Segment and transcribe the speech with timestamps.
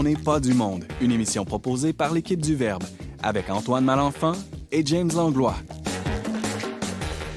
[0.00, 2.84] On n'est pas du monde, une émission proposée par l'équipe du Verbe,
[3.22, 4.32] avec Antoine Malenfant
[4.72, 5.56] et James Langlois.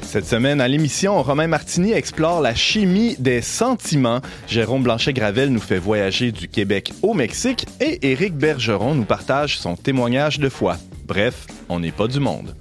[0.02, 4.22] Cette semaine, à l'émission, Romain Martini explore la chimie des sentiments.
[4.48, 9.76] Jérôme Blanchet-Gravel nous fait voyager du Québec au Mexique et Éric Bergeron nous partage son
[9.76, 10.78] témoignage de foi.
[11.06, 12.56] Bref, on n'est pas du monde.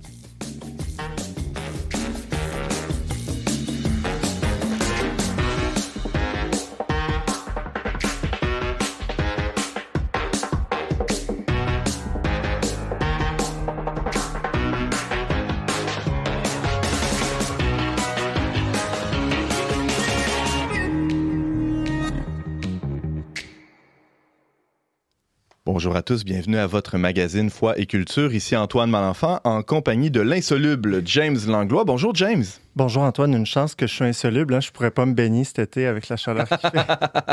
[26.13, 28.35] Tous, bienvenue à votre magazine Foi et Culture.
[28.35, 31.85] Ici Antoine Malenfant en compagnie de l'insoluble James Langlois.
[31.85, 32.45] Bonjour James.
[32.77, 34.53] Bonjour Antoine, une chance que je suis insoluble.
[34.53, 34.61] Hein.
[34.61, 36.87] Je pourrais pas me baigner cet été avec la chaleur qu'il fait.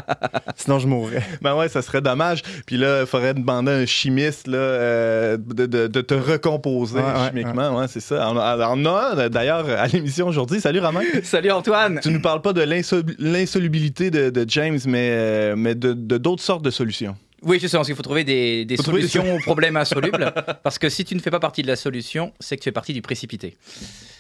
[0.56, 1.22] Sinon, je mourrais.
[1.42, 2.42] Ben ouais, ça serait dommage.
[2.66, 7.00] Puis là, il faudrait demander à un chimiste là, euh, de, de, de, te recomposer
[7.00, 7.78] Ouais, ouais, chimiquement.
[7.78, 8.32] Ouais, c'est ça.
[8.32, 10.62] On a, on a, d'ailleurs à l'émission aujourd'hui.
[10.62, 11.02] Salut Romain.
[11.24, 12.00] Salut Antoine.
[12.02, 16.18] Tu nous parles pas de l'insol- l'insolubilité de, de James, mais, euh, mais de de
[16.18, 17.18] d'autres sortes de solutions.
[17.44, 19.78] Oui, je sais, parce qu'il faut trouver des, des Faut trouver des solutions aux problèmes
[19.78, 20.34] insolubles.
[20.64, 22.72] parce que si tu ne fais pas partie de la solution, c'est que tu fais
[22.72, 23.58] partie du précipité.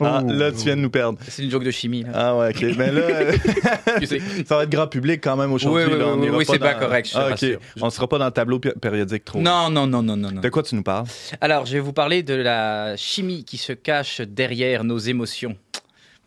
[0.01, 1.19] Ah, là, tu viens de nous perdre.
[1.27, 2.03] C'est une joke de chimie.
[2.03, 2.09] là.
[2.13, 2.75] Ah ouais, ok.
[2.77, 3.01] Mais là,
[3.99, 4.19] Tu sais.
[4.47, 5.83] ça va être grand public quand même aujourd'hui.
[5.85, 6.37] Oui, oui, là.
[6.37, 7.29] Oui, c'est pas dans- correct, je Ah, ok.
[7.31, 7.59] rassure.
[7.81, 9.39] On sera pas dans le tableau périodique trop.
[9.39, 10.41] Non, non, non, non, non, non.
[10.41, 11.05] De quoi tu nous parles?
[11.41, 15.57] Alors, je vais vous parler de la chimie qui se cache derrière nos émotions.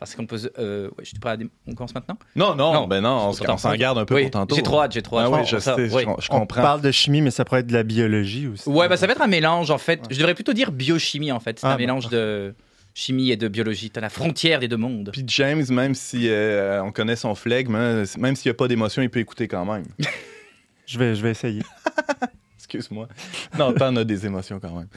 [0.03, 0.39] Parce qu'on peut.
[0.59, 2.19] Euh, ouais, je suis prêt à dé- On commence maintenant?
[2.35, 2.87] Non, non, Non.
[2.89, 4.57] ben non, on, s'en garde un peu Oui, pour tantôt.
[4.57, 5.27] J'ai trop hâte, j'ai trop hâte.
[5.29, 6.05] Ah oui, Bon, je ça, sais, je oui.
[6.05, 6.61] com- je On comprends.
[6.63, 8.69] parle de chimie, mais ça pourrait être de la biologie aussi.
[8.69, 10.01] Ouais, bah ça va être un mélange en fait.
[10.11, 11.61] Je devrais plutôt dire biochimie en fait.
[11.61, 11.79] C'est Ah, un bon.
[11.81, 12.53] mélange de
[12.95, 13.91] chimie et de biologie.
[13.91, 15.11] T'as la frontière des deux mondes.
[15.13, 18.67] Puis James, même si euh, on connaît son flegme, hein, même s'il n'y a pas
[18.69, 19.85] d'émotion, il peut écouter quand même.
[20.87, 21.63] Je vais, je vais essayer.
[22.59, 23.07] Excuse-moi.
[23.59, 24.89] Non, t'en as des émotions quand même.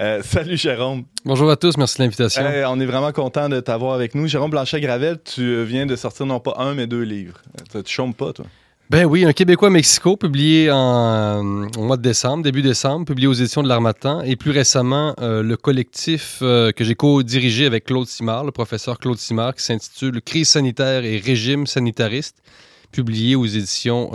[0.00, 1.04] Euh, salut Jérôme.
[1.26, 2.42] Bonjour à tous, merci de l'invitation.
[2.42, 4.26] On est vraiment content de t'avoir avec nous.
[4.26, 7.42] Jérôme Blanchet-Gravel, tu euh, viens de sortir non pas un, mais deux livres.
[7.74, 8.46] Euh, Tu chômes pas, toi?
[8.88, 13.34] Ben oui, un Québécois Mexico, publié en, au mois de décembre, début décembre, publié aux
[13.34, 14.22] éditions de l'Armatan.
[14.22, 18.98] Et plus récemment, euh, le collectif euh, que j'ai co-dirigé avec Claude Simard, le professeur
[18.98, 22.38] Claude Simard, qui s'intitule Crise sanitaire et régime sanitariste,
[22.90, 24.10] publié aux éditions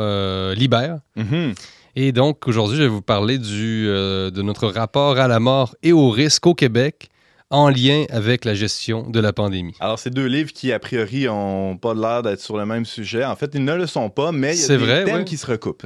[0.55, 0.97] Libère.
[1.15, 1.53] Mhm.
[1.97, 5.75] Et donc, aujourd'hui, je vais vous parler du, euh, de notre rapport à la mort
[5.81, 7.09] et au risque au Québec
[7.49, 9.75] en lien avec la gestion de la pandémie.
[9.79, 13.23] Alors, c'est deux livres qui, a priori, ont pas l'air d'être sur le même sujet.
[13.23, 15.25] En fait, ils ne le sont pas, mais il y a des vrai, thèmes ouais.
[15.25, 15.85] qui se recoupent.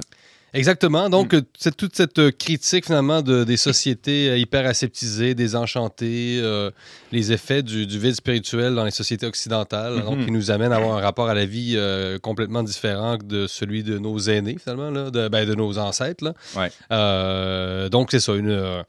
[0.53, 1.09] Exactement.
[1.09, 6.39] Donc, euh, c'est toute cette euh, critique, finalement, de, des sociétés euh, hyper aseptisées, désenchantées,
[6.41, 6.71] euh,
[7.11, 10.03] les effets du, du vide spirituel dans les sociétés occidentales, Mhm.
[10.05, 13.47] donc qui nous amènent à avoir un rapport à la vie euh, complètement différent de
[13.47, 16.23] celui de nos aînés, finalement, là, de, ben, de nos ancêtres.
[16.23, 16.33] Là.
[16.55, 16.71] Ouais.
[16.91, 18.83] Euh, donc, c'est ça, une,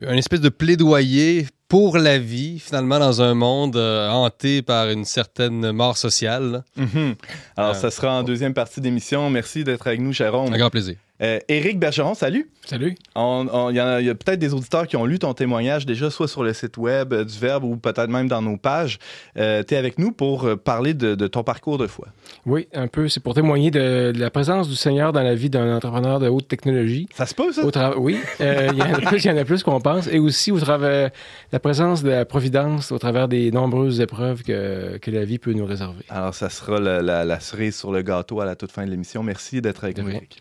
[0.00, 5.04] une espèce de plaidoyer pour la vie, finalement, dans un monde euh, hanté par une
[5.04, 6.64] certaine mort sociale.
[6.76, 7.14] Mhm.
[7.56, 9.28] Alors, Euh, ça sera en deuxième partie d'émission.
[9.28, 10.52] Merci d'être avec nous, Jérôme.
[10.52, 10.96] Un grand plaisir.
[11.20, 12.48] Euh, Éric Bergeron, salut.
[12.64, 12.94] Salut.
[13.16, 16.52] Il y, a- peut-être des auditeurs qui ont lu ton témoignage déjà, soit sur le
[16.52, 18.98] site web euh, du Verbe ou peut-être même dans nos pages.
[19.34, 22.08] tu es avec nous pour euh, parler de, de ton parcours de foi.
[22.46, 23.08] Oui, un peu.
[23.08, 26.28] C'est pour témoigner de, de la présence du Seigneur dans la vie d'un entrepreneur de
[26.28, 27.08] haute technologie.
[27.14, 27.64] Ça se peut, ça?
[27.64, 30.06] Au oui, euh, il y en a plus, il y en a plus qu'on pense.
[30.08, 31.10] Et aussi au travers
[31.52, 35.52] la présence de la providence au travers des nombreuses épreuves que, que la vie peut
[35.52, 36.04] nous réserver.
[36.10, 38.90] Alors, ça sera la, la- la cerise sur le gâteau à la toute fin de
[38.90, 39.22] l'émission.
[39.22, 40.08] Merci d'être avec nous.
[40.10, 40.40] Éric.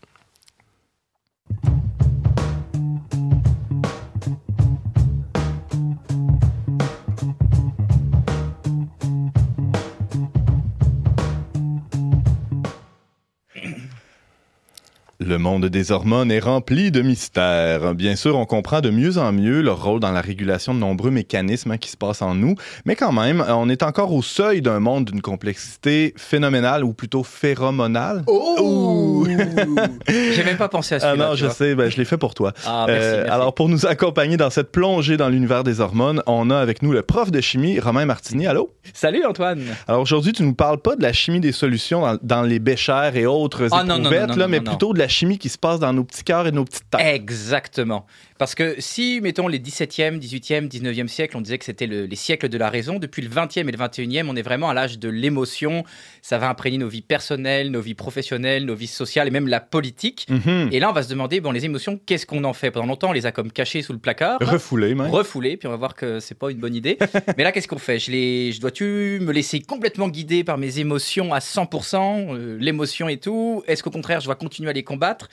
[15.27, 17.93] Le monde des hormones est rempli de mystères.
[17.95, 21.11] Bien sûr, on comprend de mieux en mieux leur rôle dans la régulation de nombreux
[21.11, 22.55] mécanismes qui se passent en nous,
[22.85, 27.23] mais quand même, on est encore au seuil d'un monde d'une complexité phénoménale ou plutôt
[27.23, 28.23] phéromonale.
[28.27, 29.25] Oh
[30.07, 31.27] J'ai même pas pensé à Ah celui-là.
[31.29, 32.53] non, je sais, ben, je l'ai fait pour toi.
[32.65, 33.29] Ah, merci, Euh, merci.
[33.31, 36.93] Alors, pour nous accompagner dans cette plongée dans l'univers des hormones, on a avec nous
[36.93, 38.47] le prof de chimie, Romain Martini.
[38.47, 38.71] Allô?
[38.93, 39.61] Salut Antoine.
[39.89, 43.17] Alors, aujourd'hui, tu nous parles pas de la chimie des solutions dans, dans les béchères
[43.17, 45.37] et autres Ah, non, non, éprouvettes, non, là, non, mais non, plutôt de la chimie
[45.37, 47.01] qui se passe dans nos petits cœurs et nos petites têtes.
[47.01, 48.05] Exactement.
[48.37, 52.15] Parce que si, mettons, les 17e, 18e, 19e siècles, on disait que c'était le- les
[52.15, 54.99] siècles de la raison, depuis le 20e et le 21e, on est vraiment à l'âge
[54.99, 55.83] de l'émotion.
[56.21, 59.59] Ça va imprégner nos vies personnelles, nos vies professionnelles, nos vies sociales et même la
[59.59, 60.27] politique.
[60.29, 60.69] Mhm.
[60.71, 62.71] Et là, on va se demander, bon, les émotions, qu'est-ce qu'on en fait?
[62.71, 64.37] Pendant longtemps, on les a comme cachées sous le placard.
[64.41, 65.07] Refoulé, même.
[65.09, 66.97] refoulées, puis on va voir que c'est pas une bonne idée.
[67.37, 67.99] Mais là, qu'est-ce qu'on fait?
[67.99, 73.09] Je, les, je dois-tu me laisser complètement guider par mes émotions à 100%, euh, l'émotion
[73.09, 73.63] et tout?
[73.67, 75.27] Est-ce qu'au contraire, je dois continuer à les combattre?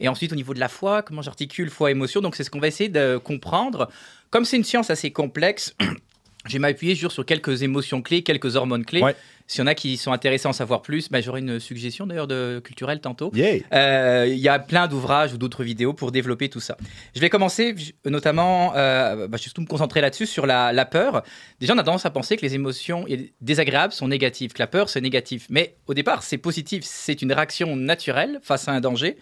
[0.00, 2.20] Et ensuite, au niveau de la foi, comment j'articule foi, émotion.
[2.20, 3.88] Donc, c'est ce qu'on va essayer de comprendre.
[4.30, 5.74] Comme c'est une science assez complexe,
[6.46, 9.02] je vais m'appuyer sur sur quelques émotions clés, quelques hormones clés.
[9.02, 9.16] Ouais.
[9.50, 12.06] S'il y en a qui sont intéressés à en savoir plus, bah, j'aurai une suggestion
[12.06, 13.30] d'ailleurs de culturelle tantôt.
[13.34, 13.60] Yeah.
[13.72, 16.76] Euh, Il y a plein d'ouvrages ou d'autres vidéos pour développer tout ça.
[17.14, 17.74] Je vais commencer
[18.04, 21.22] notamment, euh, bah, je vais surtout me concentrer là-dessus, sur la, la peur.
[21.60, 23.06] Déjà, on a tendance à penser que les émotions
[23.40, 25.46] désagréables sont négatives, que la peur, c'est négatif.
[25.48, 26.84] Mais au départ, c'est positif.
[26.84, 29.16] C'est une réaction naturelle face à un danger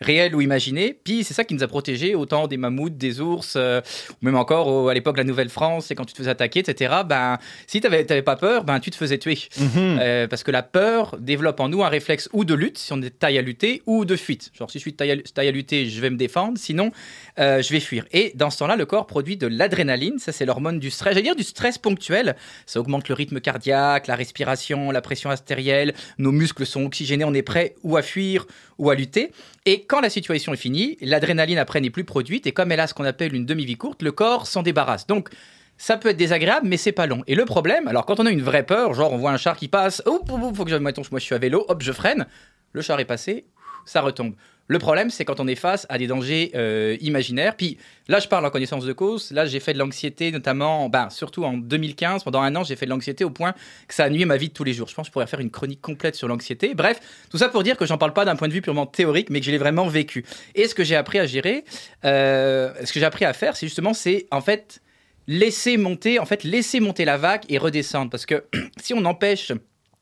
[0.00, 0.98] réel ou imaginé.
[1.04, 3.80] Puis c'est ça qui nous a protégés, autant des mammouths, des ours, euh,
[4.10, 6.92] ou même encore au- à l'époque la Nouvelle-France, et quand tu te faisais attaquer, etc.
[7.06, 9.38] Ben, si tu n'avais pas peur, ben, tu te faisais tuer.
[9.58, 9.98] Mhm.
[10.00, 13.00] Euh, parce que la peur développe en nous un réflexe ou de lutte, si on
[13.02, 14.50] est taille à lutter, ou de fuite.
[14.58, 16.90] Genre, si je suis taille à, taille à lutter, je vais me défendre, sinon,
[17.38, 18.04] euh, je vais fuir.
[18.12, 21.22] Et dans ce temps-là, le corps produit de l'adrénaline, ça c'est l'hormone du stress, j'allais
[21.24, 22.34] dire du stress ponctuel.
[22.66, 27.34] Ça augmente le rythme cardiaque, la respiration, la pression artérielle, nos muscles sont oxygénés, on
[27.34, 28.46] est prêt ou à fuir
[28.78, 29.30] ou à lutter.
[29.64, 32.86] Et quand la situation est finie, l'adrénaline après n'est plus produite, et comme elle a
[32.88, 35.06] ce qu'on appelle une demi-vie courte, le corps s'en débarrasse.
[35.06, 35.30] Donc,
[35.76, 37.22] ça peut être désagréable, mais c'est pas long.
[37.26, 39.56] Et le problème, alors quand on a une vraie peur, genre on voit un char
[39.56, 42.26] qui passe, oh, oh, faut que je, moi je suis à vélo, hop, je freine,
[42.72, 43.46] le char est passé,
[43.84, 44.34] ça retombe.
[44.68, 47.56] Le problème, c'est quand on est face à des dangers euh, imaginaires.
[47.56, 47.78] Puis
[48.08, 49.30] là, je parle en connaissance de cause.
[49.32, 52.24] Là, j'ai fait de l'anxiété, notamment, ben, surtout en 2015.
[52.24, 53.54] Pendant un an, j'ai fait de l'anxiété au point
[53.88, 54.88] que ça a nuit ma vie de tous les jours.
[54.88, 56.74] Je pense que je pourrais faire une chronique complète sur l'anxiété.
[56.74, 57.00] Bref,
[57.30, 59.40] tout ça pour dire que j'en parle pas d'un point de vue purement théorique, mais
[59.40, 60.24] que je l'ai vraiment vécu.
[60.54, 61.64] Et ce que j'ai appris à gérer,
[62.04, 64.80] euh, ce que j'ai appris à faire, c'est justement, c'est en fait
[65.26, 68.10] laisser monter, en fait, laisser monter la vague et redescendre.
[68.10, 68.44] Parce que
[68.80, 69.52] si on empêche,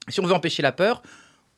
[0.08, 1.02] si on veut empêcher la peur,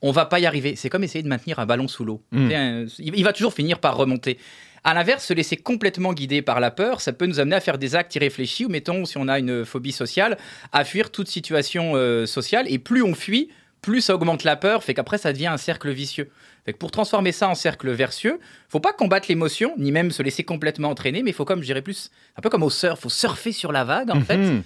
[0.02, 0.74] on va pas y arriver.
[0.76, 2.22] C'est comme essayer de maintenir un ballon sous l'eau.
[2.32, 2.50] Mm.
[2.52, 4.38] Un- Il il va toujours finir par remonter.
[4.84, 7.78] À l'inverse, se laisser complètement guider par la peur, ça peut nous amener à faire
[7.78, 10.36] des actes irréfléchis ou, mettons, si on a une phobie sociale,
[10.72, 12.66] à fuir toute situation euh, sociale.
[12.68, 13.48] Et plus on fuit,
[13.80, 16.30] plus ça augmente la peur, fait qu'après, ça devient un cercle vicieux.
[16.64, 20.22] Fait que pour transformer ça en cercle vertueux, faut pas combattre l'émotion, ni même se
[20.22, 22.98] laisser complètement entraîner, mais il faut comme, je dirais plus, un peu comme au surf,
[23.00, 24.62] faut surfer sur la vague, en fait Mhm.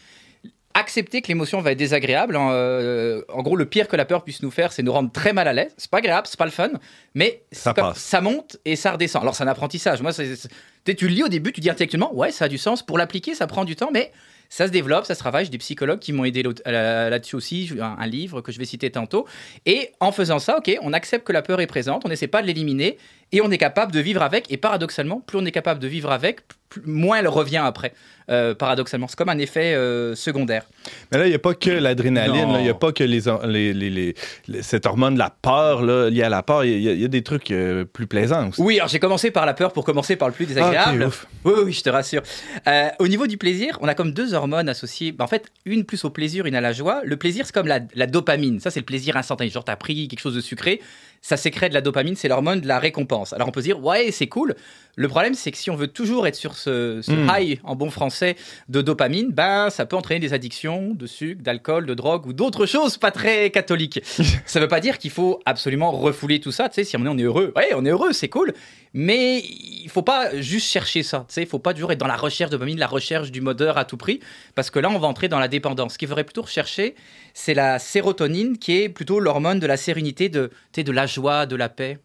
[0.81, 2.37] Accepter que l'émotion va être désagréable.
[2.37, 5.11] En, euh, en gros, le pire que la peur puisse nous faire, c'est nous rendre
[5.13, 5.73] très mal à l'aise.
[5.77, 6.71] C'est pas agréable, c'est pas le fun,
[7.15, 7.99] mais Ça passe.
[7.99, 9.23] ça monte et ça redescend.
[9.23, 10.03] Alors, c'est un apprentissage.
[10.03, 10.49] Moi, c'est-
[10.97, 12.83] tu le lis au début, tu dis intellectuellement, ouais, ça a du sens.
[12.85, 14.13] Pour l'appliquer, ça prend du temps, mais
[14.49, 15.45] ça se développe, ça se travaille.
[15.47, 18.65] J'ai des psychologues qui m'ont aidé là- là-dessus aussi, un, un livre que je vais
[18.65, 19.27] citer tantôt.
[19.67, 22.43] Et en faisant ça, ok, on accepte que la peur est présente, on n'essaie pas
[22.43, 22.97] de l'éliminer
[23.33, 24.51] et on est capable de vivre avec.
[24.53, 27.93] Et paradoxalement, plus on est capable de vivre avec, plus- moins elle revient après.
[28.29, 30.65] Euh, paradoxalement, c'est comme un effet euh, secondaire.
[31.13, 33.73] Mais là, il n'y a pas que l'adrénaline, il n'y a pas que les, les,
[33.73, 34.15] les- les-
[34.49, 36.65] les- cette hormone de la peur là, liée à la peur.
[36.65, 38.61] Il y, a- il y a des trucs euh, plus plaisants aussi.
[38.61, 41.03] Oui, alors j'ai commencé par la peur pour commencer par le plus désagréable.
[41.05, 41.27] Ah, ouf.
[41.45, 42.23] oui, oui, oui, je te rassure.
[42.67, 45.13] Euh, au niveau du plaisir, on a comme deux hormones associées.
[45.13, 47.03] Bah, en fait, une plus au plaisir, une à la joie.
[47.05, 48.59] Le plaisir, c'est comme la, la dopamine.
[48.59, 49.51] Ça, c'est le plaisir instantané.
[49.51, 50.81] Genre, t'as pris quelque chose de sucré,
[51.27, 53.33] ça sécrète de la dopamine, c'est l'hormone de la récompense.
[53.33, 54.55] Alors, on peut se dire, ouais, c'est cool.
[54.95, 57.31] Le problème, c'est que si on veut toujours être sur ce, ce Mm.
[57.37, 58.37] high, en bon français,
[58.69, 62.65] de dopamine, ben, ça peut entraîner des addictions de sucre, d'alcool, de drogue ou d'autres
[62.67, 64.01] choses pas très catholiques.
[64.47, 66.69] ça veut pas dire qu'il faut absolument refouler tout ça.
[66.69, 68.55] Tu sais, si on est, on est heureux, ouais, on est heureux, c'est cool.
[68.95, 71.25] Mais il faut pas juste chercher ça.
[71.29, 73.41] Tu sais, il faut pas toujours être dans la recherche de dopamine, la recherche du
[73.41, 74.21] modeur à tout prix,
[74.55, 75.95] parce que là, on va entrer dans la dépendance.
[75.95, 76.95] Ce qu'il faudrait plutôt rechercher,
[77.39, 81.55] c'est la sérotonine, qui est plutôt l'hormone de la sérénité, de, de la joie, de
[81.55, 81.99] la paix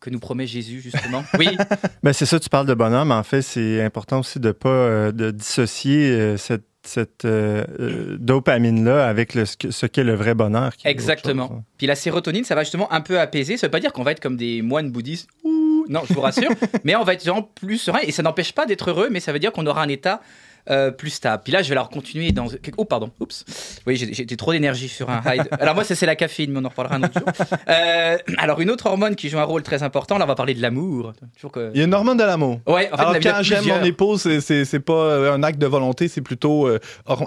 [0.00, 1.24] que nous promet Jésus justement.
[1.38, 1.48] Oui,
[2.02, 4.52] Ben, c'est ça, tu parles de bonheur, mais en fait, c'est important aussi de ne
[4.52, 7.64] pas euh, de dissocier euh, cette, cette euh,
[8.20, 10.76] dopamine-là avec le, ce que- ce qu'est le vrai bonheur.
[10.76, 11.48] qui exactement.
[11.48, 11.64] chose, hein.
[11.78, 13.56] Puis la sérotonine, ça va justement un peu apaiser.
[13.56, 15.28] Ça veut pas dire qu'on va être comme des moines bouddhistes.
[15.42, 16.50] Ouh, non, je vous rassure.
[16.84, 19.32] mais on va être vraiment plus serein et ça n'empêche pas d'être heureux, mais ça
[19.32, 20.20] veut dire qu'on aura un état
[20.70, 21.42] euh, plus stable.
[21.44, 22.46] Puis là, je vais alors continuer dans.
[22.76, 23.10] Oh, pardon.
[23.20, 23.44] Oups.
[23.86, 25.42] Oui, j'ai j'ai trop d'énergie sur un high.
[25.60, 27.28] Alors moi, ça c'est la caféine, mais on en reparlera un autre jour.
[27.68, 30.18] Euh, alors une autre hormone qui joue un rôle très important.
[30.18, 31.12] Là, on va parler de l'amour.
[31.52, 31.70] Que.
[31.74, 32.60] Il y a une hormone de l'amour.
[32.66, 32.88] Ouais.
[32.92, 34.92] En fait, Alors, il y en a quand j'aime mon épouse, c'est- c'est c'est pas
[34.94, 36.66] euh, un acte de volonté, c'est plutôt.
[36.66, 36.78] euh,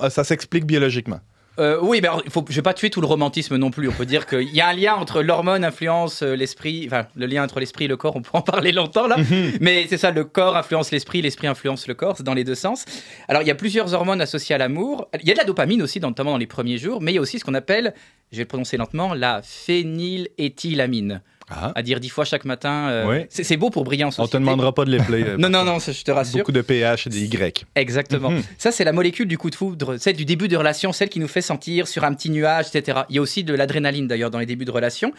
[0.09, 1.19] ça s'explique biologiquement.
[1.59, 3.89] Euh, oui, il faut, je vais pas tuer tout le romantisme non plus.
[3.89, 7.25] On peut dire qu'il y a un lien entre l'hormone influence euh, l'esprit, enfin le
[7.25, 8.15] lien entre l'esprit et le corps.
[8.15, 9.17] On peut en parler longtemps là,
[9.59, 12.55] mais c'est ça, le corps influence l'esprit, l'esprit influence le corps, c'est dans les deux
[12.55, 12.85] sens.
[13.27, 15.07] Alors il y a plusieurs hormones associées à l'amour.
[15.21, 17.17] Il y a de la dopamine aussi, notamment dans les premiers jours, mais il y
[17.17, 17.93] a aussi ce qu'on appelle,
[18.31, 21.21] je vais le prononcer lentement, la phényléthylamine.
[21.49, 21.71] Ah.
[21.75, 22.89] À dire dix fois chaque matin.
[22.89, 23.25] euh, Oui.
[23.29, 24.37] c'est, beau pour briller en On te société.
[24.39, 25.35] demandera pas de les plaire.
[25.39, 26.39] Non, non, non, ça, je te rassure.
[26.39, 27.65] Beaucoup de pH et des Y.
[27.75, 28.31] Exactement.
[28.31, 28.43] Mhm.
[28.57, 31.19] Ça, c'est la molécule du coup de foudre, celle du début de relation, celle qui
[31.19, 33.01] nous fait sentir sur un petit nuage, etc.
[33.09, 35.11] Il y a aussi de l'adrénaline d'ailleurs dans les débuts de relation.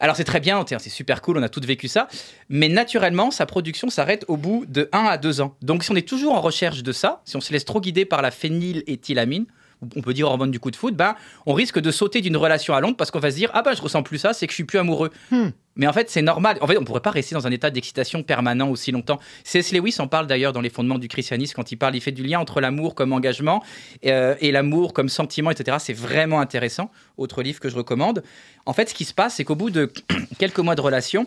[0.00, 2.08] Alors c'est très bien, c'est super cool, on a tous vécu ça.
[2.48, 5.54] Mais naturellement, sa production s'arrête au bout de 1 à 2 ans.
[5.62, 8.04] Donc si on est toujours en recherche de ça, si on se laisse trop guider
[8.04, 9.46] par la phényléthylamine,
[9.96, 11.14] on peut dire hormone du coup de foot, ben,
[11.46, 13.74] on risque de sauter d'une relation à l'autre parce qu'on va se dire ah ben
[13.74, 15.10] je ressens plus ça, c'est que je suis plus amoureux.
[15.30, 15.50] Hmm.
[15.76, 16.56] Mais en fait, c'est normal.
[16.60, 19.18] En fait, on pourrait pas rester dans un état d'excitation permanent aussi longtemps.
[19.42, 19.72] C.S.
[19.72, 22.22] Lewis en parle d'ailleurs dans les fondements du christianisme quand il parle, il fait du
[22.22, 23.62] lien entre l'amour comme engagement
[24.06, 25.78] euh, et l'amour comme sentiment, etc.
[25.80, 26.90] C'est vraiment intéressant.
[27.16, 28.22] Autre livre que je recommande.
[28.66, 29.92] En fait, ce qui se passe, c'est qu'au bout de
[30.38, 31.26] quelques mois de relation,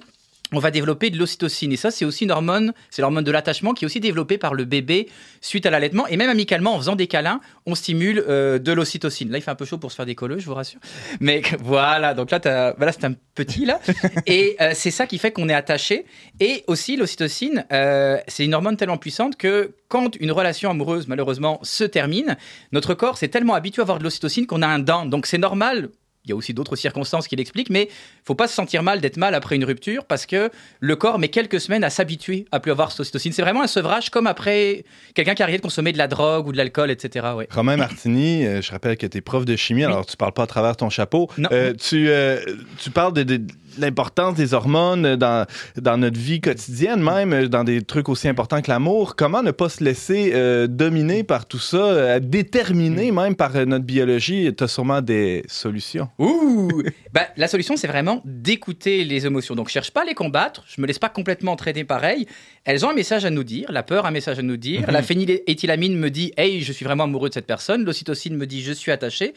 [0.53, 1.71] on va développer de l'ocytocine.
[1.71, 4.53] Et ça, c'est aussi une hormone, c'est l'hormone de l'attachement qui est aussi développée par
[4.53, 5.09] le bébé
[5.41, 6.07] suite à l'allaitement.
[6.07, 9.29] Et même amicalement, en faisant des câlins, on stimule euh, de l'ocytocine.
[9.31, 10.79] Là, il fait un peu chaud pour se faire des colleux, je vous rassure.
[11.19, 13.79] Mais voilà, donc là, voilà, c'est un petit, là.
[14.25, 16.05] Et euh, c'est ça qui fait qu'on est attaché.
[16.39, 21.59] Et aussi, l'ocytocine, euh, c'est une hormone tellement puissante que quand une relation amoureuse, malheureusement,
[21.63, 22.37] se termine,
[22.71, 25.05] notre corps s'est tellement habitué à avoir de l'ocytocine qu'on a un dent.
[25.05, 25.89] Donc c'est normal.
[26.27, 27.89] Il y a aussi d'autres circonstances qui l'expliquent, mais
[28.25, 31.29] faut pas se sentir mal d'être mal après une rupture parce que le corps met
[31.29, 33.31] quelques semaines à s'habituer à plus avoir cette ocytocine.
[33.31, 36.47] C'est vraiment un sevrage comme après quelqu'un qui a arrêté de consommer de la drogue
[36.47, 37.27] ou de l'alcool, etc.
[37.35, 37.47] Ouais.
[37.51, 40.43] Romain Martini, euh, je rappelle que tu es prof de chimie, alors tu parles pas
[40.43, 41.29] à travers ton chapeau.
[41.37, 41.49] Non.
[41.51, 42.39] Euh, tu, euh,
[42.77, 43.41] tu parles de, de
[43.77, 45.45] l'importance des hormones dans,
[45.77, 49.15] dans notre vie quotidienne, même euh, dans des trucs aussi importants que l'amour.
[49.15, 53.65] Comment ne pas se laisser euh, dominer par tout ça, euh, déterminer même par euh,
[53.65, 54.53] notre biologie?
[54.55, 56.09] Tu as sûrement des solutions.
[56.19, 59.55] Ouh bah, La solution, c'est vraiment d'écouter les émotions.
[59.55, 62.27] Donc, je cherche pas à les combattre, je me laisse pas complètement entraîner pareil.
[62.65, 64.91] Elles ont un message à nous dire, la peur a un message à nous dire,
[64.91, 68.61] la phényléthylamine me dit «Hey, je suis vraiment amoureux de cette personne», l'ocytocine me dit
[68.63, 69.33] «Je suis attaché».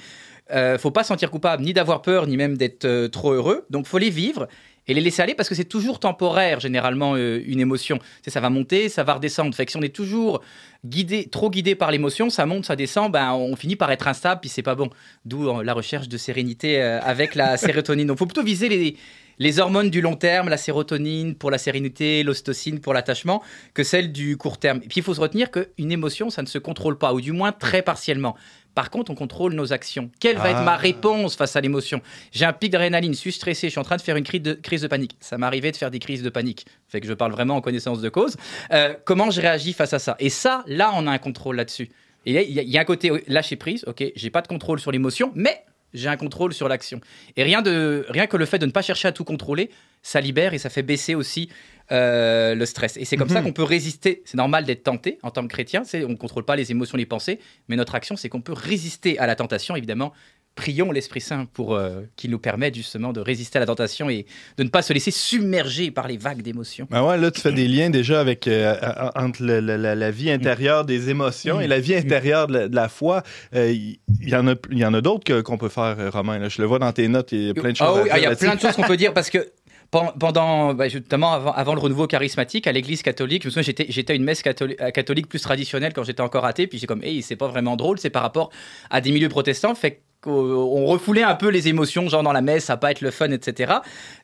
[0.52, 3.66] Euh, faut pas se sentir coupable ni d'avoir peur, ni même d'être euh, trop heureux.
[3.70, 4.48] Donc, faut les vivre
[4.88, 7.98] et les laisser aller parce que c'est toujours temporaire, généralement, euh, une émotion.
[8.22, 9.54] Sais, ça va monter, ça va redescendre.
[9.54, 10.40] Fait que si on est toujours
[10.84, 14.40] guidé, trop guidé par l'émotion, ça monte, ça descend, ben, on finit par être instable,
[14.40, 14.90] puis c'est pas bon.
[15.24, 18.08] D'où euh, la recherche de sérénité avec la sérotonine.
[18.08, 18.96] Donc, faut plutôt viser les,
[19.38, 23.42] les hormones du long terme, la sérotonine pour la sérénité, l'ocytocine pour l'attachement,
[23.74, 24.78] que celles du court terme.
[24.78, 27.32] Et puis, il faut se retenir qu'une émotion, ça ne se contrôle pas, ou du
[27.32, 28.36] moins très partiellement.
[28.74, 30.10] Par contre, on contrôle nos actions.
[30.20, 32.00] Quelle va être ma réponse face à l'émotion?
[32.32, 34.42] J'ai un pic d'adrénaline, je suis stressé, je suis en train de faire une crise
[34.42, 35.16] de, crise de panique.
[35.20, 36.66] Ça m'est arrivé de faire des crises de panique.
[36.88, 38.36] Fait que je parle vraiment en connaissance de cause.
[38.72, 40.16] Euh, comment je réagis face à ça?
[40.20, 41.90] Et ça, là, on a un contrôle là-dessus.
[42.26, 44.78] Il y, a- il y a un côté lâcher prise, ok, j'ai pas de contrôle
[44.78, 47.00] sur l'émotion, mais j'ai un contrôle sur l'action.
[47.36, 49.70] Et rien, de, rien que le fait de ne pas chercher à tout contrôler,
[50.02, 51.48] ça libère et ça fait baisser aussi
[51.92, 52.96] euh, le stress.
[52.96, 54.22] Et c'est comme ça qu'on peut résister.
[54.24, 55.82] C'est normal d'être tenté en tant que chrétien.
[55.94, 59.18] On ne contrôle pas les émotions, les pensées, mais notre action, c'est qu'on peut résister
[59.18, 60.12] à la tentation, évidemment.
[60.56, 64.26] Prions l'Esprit Saint pour euh, qu'il nous permette justement de résister à la tentation et
[64.58, 66.88] de ne pas se laisser submerger par les vagues d'émotions.
[66.90, 68.74] Ben ouais, là, tu fais des liens déjà avec euh,
[69.14, 72.74] entre le- la, la vie intérieure des émotions et la vie intérieure de la, de
[72.74, 73.22] la foi.
[73.54, 76.40] Il y, en a, il y en a d'autres qu'on peut faire, Romain.
[76.40, 76.48] là.
[76.48, 78.12] Je le vois dans tes notes, il y a plein de choses Ah oui, dire
[78.14, 79.52] ah, il y a plein de choses qu'on peut dire parce que
[79.90, 84.12] pendant, bah, notamment avant, avant le renouveau charismatique à l'église catholique, je me souviens, j'étais,
[84.12, 87.02] à une messe catholi- euh, catholique plus traditionnelle quand j'étais encore athée, puis j'ai comme,
[87.02, 88.50] hey, c'est pas vraiment drôle, c'est par rapport
[88.90, 92.64] à des milieux protestants, fait on refoulait un peu les émotions, genre dans la messe,
[92.66, 93.72] ça va pas être le fun, etc.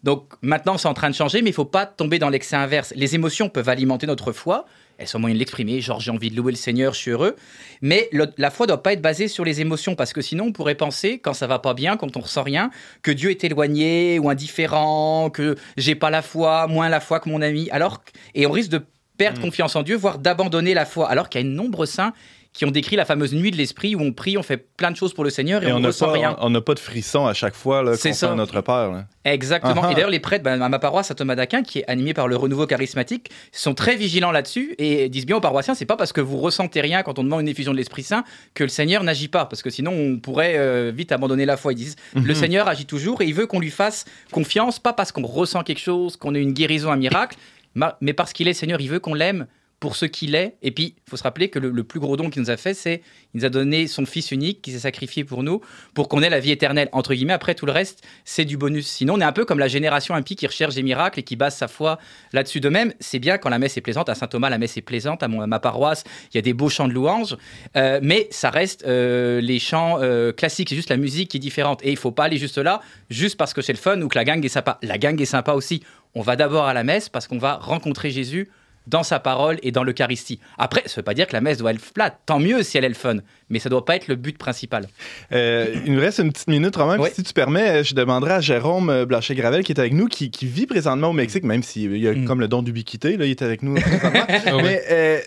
[0.02, 2.92] Donc maintenant, c'est en train de changer, mais il faut pas tomber dans l'excès inverse.
[2.96, 4.66] Les émotions peuvent alimenter notre foi.
[4.98, 7.36] Elles sont moyens de l'exprimer, genre j'ai envie de louer le Seigneur, je suis heureux.
[7.82, 10.52] Mais le- la foi doit pas être basée sur les émotions, parce que sinon on
[10.52, 12.70] pourrait penser, quand ça va pas bien, quand on ressent rien,
[13.02, 17.28] que Dieu est éloigné ou indifférent, que j'ai pas la foi, moins la foi que
[17.28, 17.68] mon ami.
[17.72, 18.00] Alors,
[18.34, 18.80] et on risque de
[19.18, 21.10] perdre confiance en Dieu, voire d'abandonner la foi.
[21.10, 22.12] Alors qu'il y a de nombreux saints
[22.56, 24.96] qui ont décrit la fameuse nuit de l'esprit où on prie, on fait plein de
[24.96, 26.36] choses pour le Seigneur et, Et on ne ressent pas, rien.
[26.40, 28.34] on n'a pas de frisson à chaque fois là, C'est qu'on ça.
[28.34, 28.90] notre Père.
[28.90, 29.04] là.
[29.24, 29.74] Exactement.
[29.82, 29.92] Ah ah.
[29.92, 32.28] Et d'ailleurs, les prêtres ben, à ma paroisse, à Thomas d'Aquin, qui est animé par
[32.28, 36.12] le renouveau charismatique, sont très vigilants là-dessus et disent bien aux paroissiens c'est pas parce
[36.14, 39.02] que vous ressentez rien quand on demande une effusion de l'Esprit Saint que le Seigneur
[39.04, 41.72] n'agit pas, parce que sinon on pourrait euh, vite abandonner la foi.
[41.72, 45.12] Ils disent le Seigneur agit toujours et il veut qu'on lui fasse confiance, pas parce
[45.12, 47.36] qu'on ressent quelque chose, qu'on ait une guérison, un miracle,
[47.74, 48.80] ma- mais parce qu'il est Seigneur.
[48.80, 49.46] Il veut qu'on l'aime
[49.80, 50.56] pour ce qu'il est.
[50.62, 52.74] Et puis, il faut se rappeler que le, plus gros don qu'il nous a fait,
[52.74, 53.02] c'est
[53.34, 55.60] il nous a donné son Fils unique qui s'est sacrifié pour nous,
[55.94, 56.88] pour qu'on ait la vie éternelle.
[56.92, 58.86] Entre guillemets, après tout le reste, c'est du bonus.
[58.86, 61.36] Sinon, on est un peu comme la génération impie qui recherche des miracles et qui
[61.36, 61.98] base sa foi
[62.32, 62.94] là-dessus de même.
[63.00, 64.08] C'est bien quand la messe est plaisante.
[64.08, 65.22] À Saint-Thomas, la messe est plaisante.
[65.22, 67.36] À, à ma paroisse, il y a des beaux chants de louanges.
[67.76, 70.70] Euh, mais ça reste euh, les chants euh, classiques.
[70.70, 71.80] C'est juste la musique qui est différente.
[71.84, 72.80] Et il faut pas aller juste là,
[73.10, 74.78] juste parce que c'est le fun ou que la gang est sympa.
[74.82, 75.82] La gang est sympa aussi.
[76.14, 78.48] On va d'abord à la messe parce qu'on va rencontrer Jésus
[78.86, 80.38] dans sa parole et dans l'Eucharistie.
[80.58, 82.18] Après, ça veut pas dire que la messe doit être plate.
[82.26, 83.16] Tant mieux si elle est le fun.
[83.48, 84.86] Mais ça doit pas être le but principal.
[85.32, 86.96] Euh, il nous reste une petite minute, Romain.
[86.98, 87.08] Oui.
[87.14, 90.46] Si tu permets, je demanderai à Jérôme euh, Blanchet-Gravel, qui est avec nous, qui, qui
[90.46, 92.24] vit présentement au Mexique, même s'il y a Mm.
[92.24, 94.24] comme le don d'ubiquité, là, il est avec nous présentement.
[94.46, 94.52] Ah.
[94.62, 95.18] Mais euh,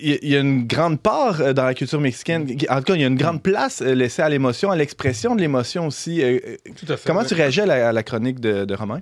[0.00, 2.46] il y a- il y, a une grande part euh, dans la culture mexicaine.
[2.68, 5.34] En tout cas, il y a une grande place euh, laissée à l'émotion, à l'expression
[5.34, 6.22] de l'émotion aussi.
[6.22, 7.06] Euh, euh, Tout à fait.
[7.06, 9.00] Comment tu réagis à la, à la chronique de, de Romain?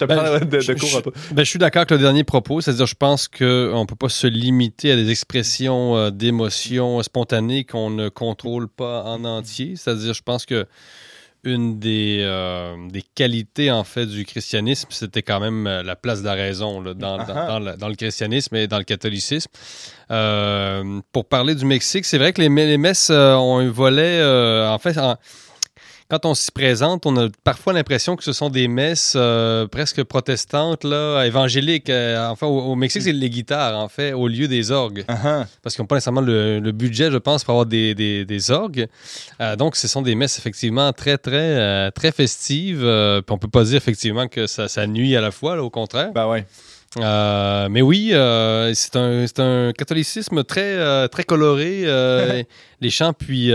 [0.00, 1.12] Je Ben, parle de, de je- cours je- un peu.
[1.32, 3.44] Ben, je suis d'accord avec le dernier propos, c'est-à-dire je pense qu'on
[3.80, 9.04] ne peut pas se limiter à des expressions euh, d'émotions spontanées qu'on ne contrôle pas
[9.04, 9.74] en entier.
[9.76, 10.66] C'est-à-dire je pense que
[11.46, 16.20] une des, euh, des qualités en fait du christianisme, c'était quand même euh, la place
[16.22, 19.50] de la raison là, dans, dans- dans le, dans le christianisme et dans le catholicisme.
[20.10, 24.78] Euh, pour parler du Mexique, c'est vrai que les, les messes ont un volet, en
[24.78, 25.16] fait, en-
[26.14, 30.04] quand on s'y présente, on a parfois l'impression que ce sont des messes euh, presque
[30.04, 31.90] protestantes, là, évangéliques.
[31.90, 35.04] Euh, enfin, au, au Mexique, c'est les guitares, en fait, au lieu des orgues.
[35.08, 35.46] Ah, ah.
[35.60, 38.50] Parce qu'ils n'ont pas nécessairement le, le budget, je pense, pour avoir des, des- des
[38.52, 38.86] orgues.
[39.40, 42.82] Euh, donc, ce sont des messes, effectivement, très, très, très festives.
[43.26, 45.70] Puis on peut pas dire, effectivement, que ça, ça nuit à la fois, là, au
[45.70, 46.12] contraire.
[46.14, 46.46] Ben ouais.
[47.00, 48.94] Euh, mais oui, euh, c'est
[49.40, 51.82] un, catholicisme très, euh, très coloré.
[52.80, 53.50] les chants, puis,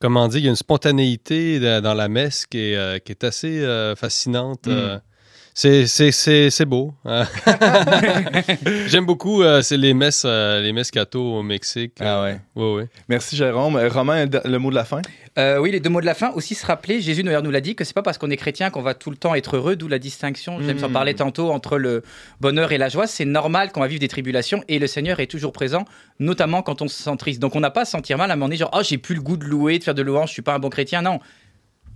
[0.00, 3.12] comment dire, il y a une spontanéité de- dans la messe qui est, euh, qui
[3.12, 4.66] est assez euh, fascinante.
[4.66, 5.00] Mm.
[5.64, 5.86] Euh.
[5.86, 6.92] c'est, c'est, c'est, c'est beau.
[8.86, 11.94] J'aime beaucoup euh, c'est les messes, euh, les messes au Mexique.
[12.00, 12.40] Ah ouais.
[12.54, 12.88] Ouais, ouais.
[13.08, 13.76] Merci Jérôme.
[13.76, 15.02] Euh, Romain, le mot de la fin?
[15.38, 16.30] Euh, oui, les deux mots de la fin.
[16.30, 18.70] Aussi se rappeler, Jésus d'ailleurs nous l'a dit, que c'est pas parce qu'on est chrétien
[18.70, 20.92] qu'on va tout le temps être heureux, d'où la distinction, James en Mm.
[20.92, 22.02] parlait tantôt, entre le
[22.40, 23.06] bonheur et la joie.
[23.06, 25.84] C'est normal qu'on va vivre des tribulations et le Seigneur est toujours présent,
[26.20, 27.40] notamment quand on se sent triste.
[27.40, 28.98] Donc on n'a pas à se sentir mal à un moment donné, genre, oh, j'ai
[28.98, 31.02] plus le goût de louer, de faire de louange, je suis pas un bon chrétien.
[31.02, 31.20] Non.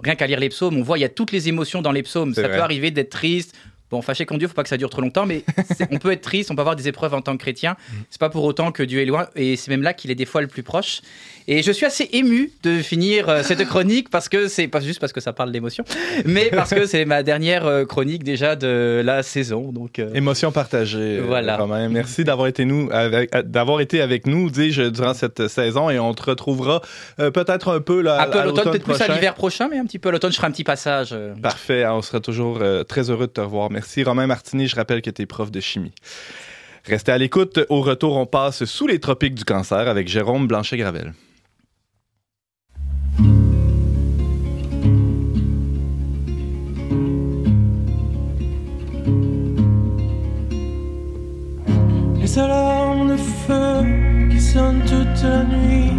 [0.03, 2.03] Rien qu'à lire les psaumes, on voit, il y a toutes les émotions dans les
[2.03, 2.35] psaumes.
[2.35, 2.57] Ça vrai.
[2.57, 3.55] peut arriver d'être triste.
[3.91, 5.43] Bon, fâché contre Dieu, faut pas que ça dure trop longtemps, mais
[5.91, 7.77] on peut être triste, on peut avoir des épreuves en tant que chrétien.
[8.09, 10.27] C'est pas pour autant que Dieu est loin, et c'est même là qu'il est des
[10.27, 11.03] fois le plus proche.
[11.49, 15.01] Et je suis assez ému de finir euh, cette chronique parce que c'est pas juste
[15.01, 15.85] parce que ça parle d'émotion,
[16.25, 19.73] mais parce que c'est ma dernière euh, chronique déjà de la saison.
[19.73, 21.21] Donc, euh, Émotion partagée.
[21.21, 21.57] Voilà.
[21.57, 21.89] Romain.
[21.89, 26.15] Merci d'avoir été, nous, avec, d'avoir été avec nous, dis-je, durant cette saison et on
[26.15, 26.83] te retrouvera
[27.17, 29.85] peut-être un peu là, un peu à l'automne, peut-être plus à l'hiver prochain, mais un
[29.85, 31.15] petit peu à l'automne, je ferai un petit passage.
[31.43, 33.71] Parfait, on sera toujours très heureux de te revoir.
[33.71, 35.93] Merci Romain Martini, je rappelle que tu es prof de chimie.
[36.85, 37.61] Restez à l'écoute.
[37.69, 41.13] Au retour, on passe sous les tropiques du cancer avec Jérôme Blanchet-Gravel.
[52.33, 55.91] Les alarmes de feu qui sonnent toute la nuit.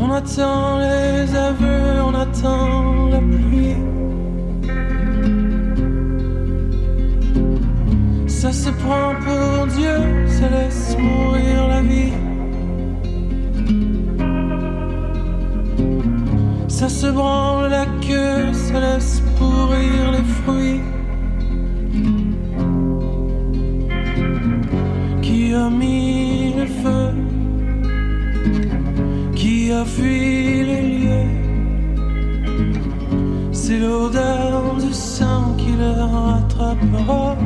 [0.00, 3.76] On attend les aveux, on attend la pluie.
[8.26, 12.14] Ça se prend pour Dieu, ça laisse mourir la vie.
[16.68, 20.80] Ça se branle la queue, ça laisse pourrir les fruits.
[25.22, 27.12] Qui a mis le feu?
[29.34, 31.30] Qui a fui les lieux?
[33.52, 37.36] C'est l'odeur du sang qui le rattrapera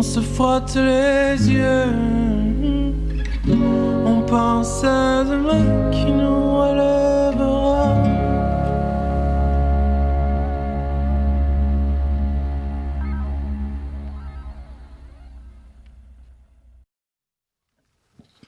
[0.00, 1.92] on se frotte les yeux,
[4.06, 7.96] on pense à demain qui nous relèvera.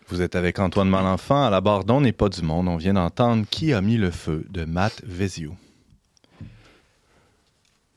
[0.08, 2.68] Vous êtes avec Antoine Malenfant à la barre d'On n'est pas du monde.
[2.68, 5.54] On vient d'entendre Qui a mis le feu de Matt Vezio.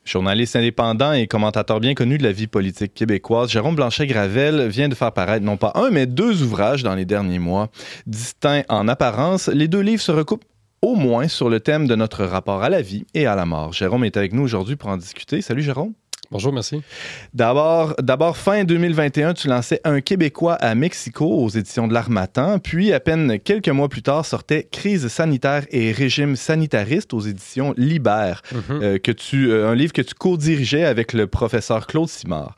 [0.06, 4.94] Journaliste indépendant et commentateur bien connu de la vie politique québécoise, Jérôme Blanchet-Gravel vient de
[4.94, 7.70] faire paraître non pas un, mais deux ouvrages dans les derniers mois.
[8.06, 10.46] Distincts en apparence, les deux livres se recoupent
[10.84, 13.74] au moins sur le thème de notre rapport à la vie et à la mort.
[13.74, 15.41] Jérôme est avec nous aujourd'hui pour en discuter.
[15.41, 15.94] Salut Jérôme.
[16.36, 16.82] Bonjour, merci.
[17.34, 22.60] D'abord, d'abord, fin 2021, tu lançais Un Québécois à Mexico aux éditions de l'Armatan.
[22.60, 27.74] Puis, à peine quelques mois plus tard, sortait Crise sanitaire et régime sanitariste aux éditions
[27.78, 28.80] Libère, Mhm.
[28.84, 32.58] euh, que tu, euh, un livre que tu co-dirigeais avec le professeur Claude Simard.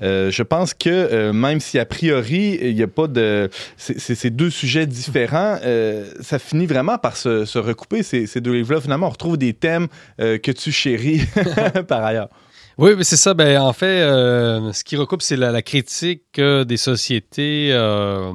[0.00, 4.30] Euh, je pense que euh, même si a priori il n'y a pas de, c'est
[4.30, 8.80] deux sujets différents, euh, ça finit vraiment par se, se recouper ces, ces deux livres-là.
[8.80, 9.88] Finalement, on retrouve des thèmes
[10.18, 11.20] que tu chéris
[11.88, 12.28] par ailleurs.
[12.78, 13.34] Oui, mais c'est ça.
[13.34, 18.32] Ben, en fait, euh, ce qui recoupe, c'est la, la critique euh, des sociétés euh,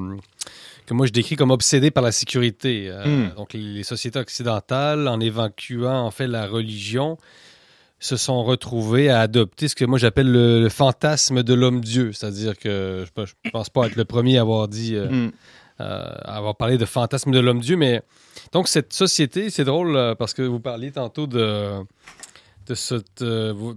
[0.86, 2.88] que moi je décris comme obsédées par la sécurité.
[2.89, 3.36] Euh, Hmm.
[3.38, 7.17] Donc, les, les sociétés occidentales, en évacuant en fait la religion,
[7.99, 12.12] se sont retrouvées à adopter ce que moi j'appelle le, le fantasme de l'homme-dieu.
[12.12, 14.95] C'est-à-dire que je ne pense pas être le premier à avoir dit.
[14.95, 15.32] euh, Mm.
[15.79, 18.01] euh, avoir parlé de fantasme de l'homme-dieu, mais
[18.51, 21.71] donc cette société, c'est drôle parce que vous parliez tantôt de,
[22.67, 23.75] de, cette, euh, vous-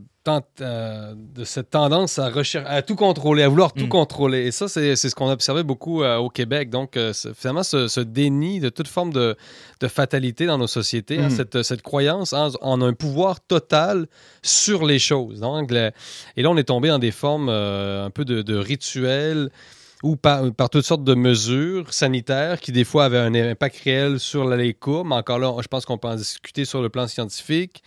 [0.61, 3.89] euh, de cette tendance à, tout contrôler, à vouloir tout Mm.
[3.89, 4.47] contrôler.
[4.47, 6.71] Et ça, c'est ce qu'on observait beaucoup euh, au Québec.
[6.71, 9.37] Donc, euh, finalement, ce, ce déni de toute forme de,
[9.81, 11.37] de fatalité dans nos sociétés, hein, Mm.
[11.37, 14.07] cette, cette croyance en, en un pouvoir total
[14.43, 15.41] sur les choses.
[15.41, 19.51] Donc, et là, on est tombé dans des formes un peu de, de rituels
[20.03, 24.21] ou par, par toutes sortes de mesures sanitaires qui, des fois, avaient un impact réel
[24.21, 27.83] sur les mais encore là, je pense qu'on peut en discuter sur le plan scientifique.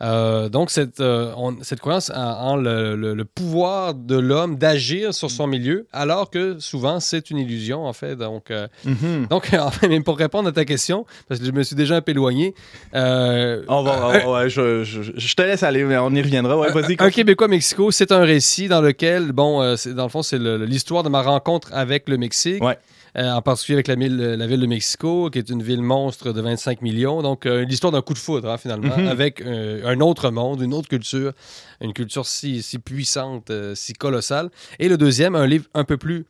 [0.00, 4.56] Euh, donc, cette, euh, on- cette croyance en, en le, le- le pouvoir de l'homme
[4.56, 8.14] d'agir sur son milieu, alors que souvent, c'est une illusion, en fait.
[8.14, 9.26] Donc, euh, Mhm.
[9.28, 11.96] donc en fait, mais pour répondre à ta question, parce que je me suis déjà
[11.96, 12.54] un peu éloigné,
[12.94, 16.56] euh, On va, on- ouais, je, je- je te laisse aller, mais on y reviendra.
[16.56, 16.96] Ouais, vas-y.
[16.98, 21.02] un Québécois Mexico, c'est un récit dans lequel, bon, c'est- dans le fond, c'est l'histoire
[21.02, 22.62] de ma rencontre avec le Mexique.
[22.62, 22.78] Ouais.
[23.18, 26.32] Euh, en particulier avec la ville, la ville de Mexico, qui est une ville monstre
[26.32, 27.20] de 25 millions.
[27.20, 29.08] Donc, euh, l'histoire d'un coup de foudre, hein, finalement, Mhm.
[29.08, 31.32] avec euh, un autre monde, une autre culture,
[31.80, 34.50] une culture si, si puissante, euh, si colossale.
[34.78, 36.26] Et le deuxième, un livre un peu plus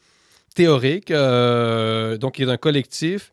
[0.55, 3.33] théorique, euh, donc qui est un collectif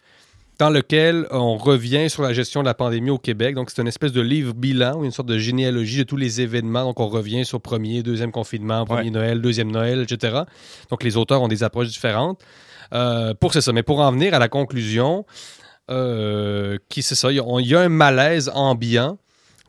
[0.59, 3.55] dans lequel on revient sur la gestion de la pandémie au Québec.
[3.55, 6.39] Donc, c'est une espèce de livre bilan ou une sorte de généalogie de tous les
[6.41, 6.83] événements.
[6.83, 9.09] Donc, on revient sur premier, deuxième confinement, premier Ouais.
[9.11, 10.41] Noël, deuxième Noël, etc.
[10.89, 12.39] Donc, les auteurs ont des approches différentes.
[12.93, 13.71] Euh, pour c'est ça.
[13.73, 15.25] Mais pour en venir à la conclusion,
[15.91, 19.17] euh, qui c'est ça, il y, a- il y a un malaise ambiant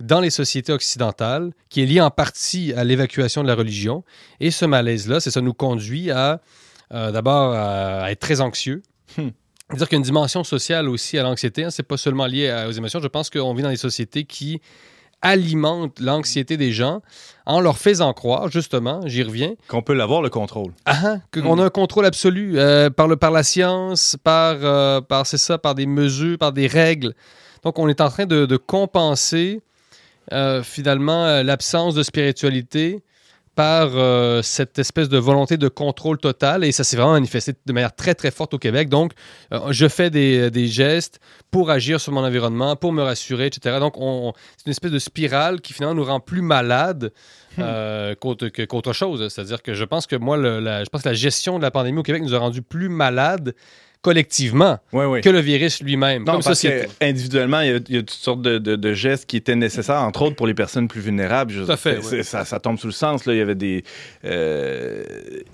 [0.01, 4.05] dans les sociétés occidentales qui est lié en partie à l'évacuation de la religion.
[4.41, 6.41] Et ce malaise-là, c'est ça nous conduit à
[6.93, 8.83] euh, d'abord à, à être très anxieux.
[9.17, 9.29] Hmm.
[9.69, 11.65] C'est-à-dire qu'il y a une dimension sociale aussi à l'anxiété.
[11.65, 11.71] Hein.
[11.71, 13.01] C'est pas seulement lié à- aux émotions.
[13.01, 14.61] Je pense qu'on vit dans des sociétés qui
[15.23, 17.01] alimentent l'anxiété des gens
[17.47, 20.73] en leur faisant croire, justement, j'y reviens, Qu'on peut l'avoir le contrôle.
[20.85, 24.57] ah, ah, que- qu'on a un contrôle absolu euh, par, le, par la science, par,
[24.63, 27.15] euh, par c'est ça, par des mesures, par des règles.
[27.63, 29.61] Donc, on est en train de, de compenser
[30.33, 33.03] euh, finalement l'absence de spiritualité
[33.57, 36.63] par euh, cette espèce de volonté de contrôle total.
[36.63, 38.89] Et ça s'est vraiment manifesté de manière très, très forte au Québec.
[38.89, 39.13] Donc,
[39.53, 41.19] euh, je fais des, des gestes
[41.51, 43.79] pour agir sur mon environnement, pour me rassurer, etc.
[43.81, 47.13] Donc, on, c'est une espèce de spirale qui finalement nous rend plus malades
[47.59, 49.27] euh, qu'autre, que- qu'autre chose.
[49.33, 51.71] C'est-à-dire que je pense que moi, le- la, je pense que la gestion de la
[51.71, 53.55] pandémie au Québec nous a rendus plus malades
[54.07, 55.21] collectivement Oui, oui.
[55.21, 56.21] que le virus lui-même.
[56.25, 56.87] Non, comme parce société.
[57.01, 59.57] qu'individuellement, il y, a, il y a toutes sortes de, de- de gestes qui étaient
[59.57, 61.53] nécessaires, entre autres pour les personnes plus vulnérables.
[61.53, 63.27] Je- à fait, ça, ça tombe sous le sens.
[63.27, 63.35] Là.
[63.35, 63.83] Il, y avait des,
[64.25, 65.03] euh,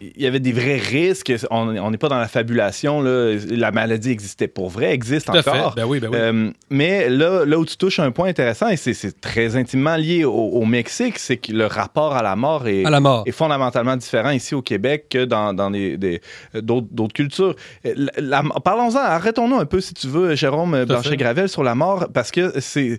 [0.01, 1.33] il y avait des vrais risques.
[1.51, 3.01] On n'est pas dans la fabulation.
[3.03, 3.35] Là.
[3.51, 5.51] La maladie existait pour vrai, existe Tout à fait.
[5.51, 5.75] encore.
[5.75, 6.17] Ben oui, ben oui.
[6.19, 10.25] Euh, mais là, là où tu touches un point intéressant, et c'est- très intimement lié
[10.25, 13.25] au, au Mexique, c'est que le rapport à la mort est, à la mort.
[13.27, 16.21] est fondamentalement différent ici au Québec que dans, dans des- des-
[16.55, 17.55] d'autres, cultures.
[17.85, 22.31] La- la- parlons-en, arrêtons-nous un peu, si tu veux, Jérôme Blanchet-Gravel, sur la mort, parce
[22.31, 22.99] que c'est,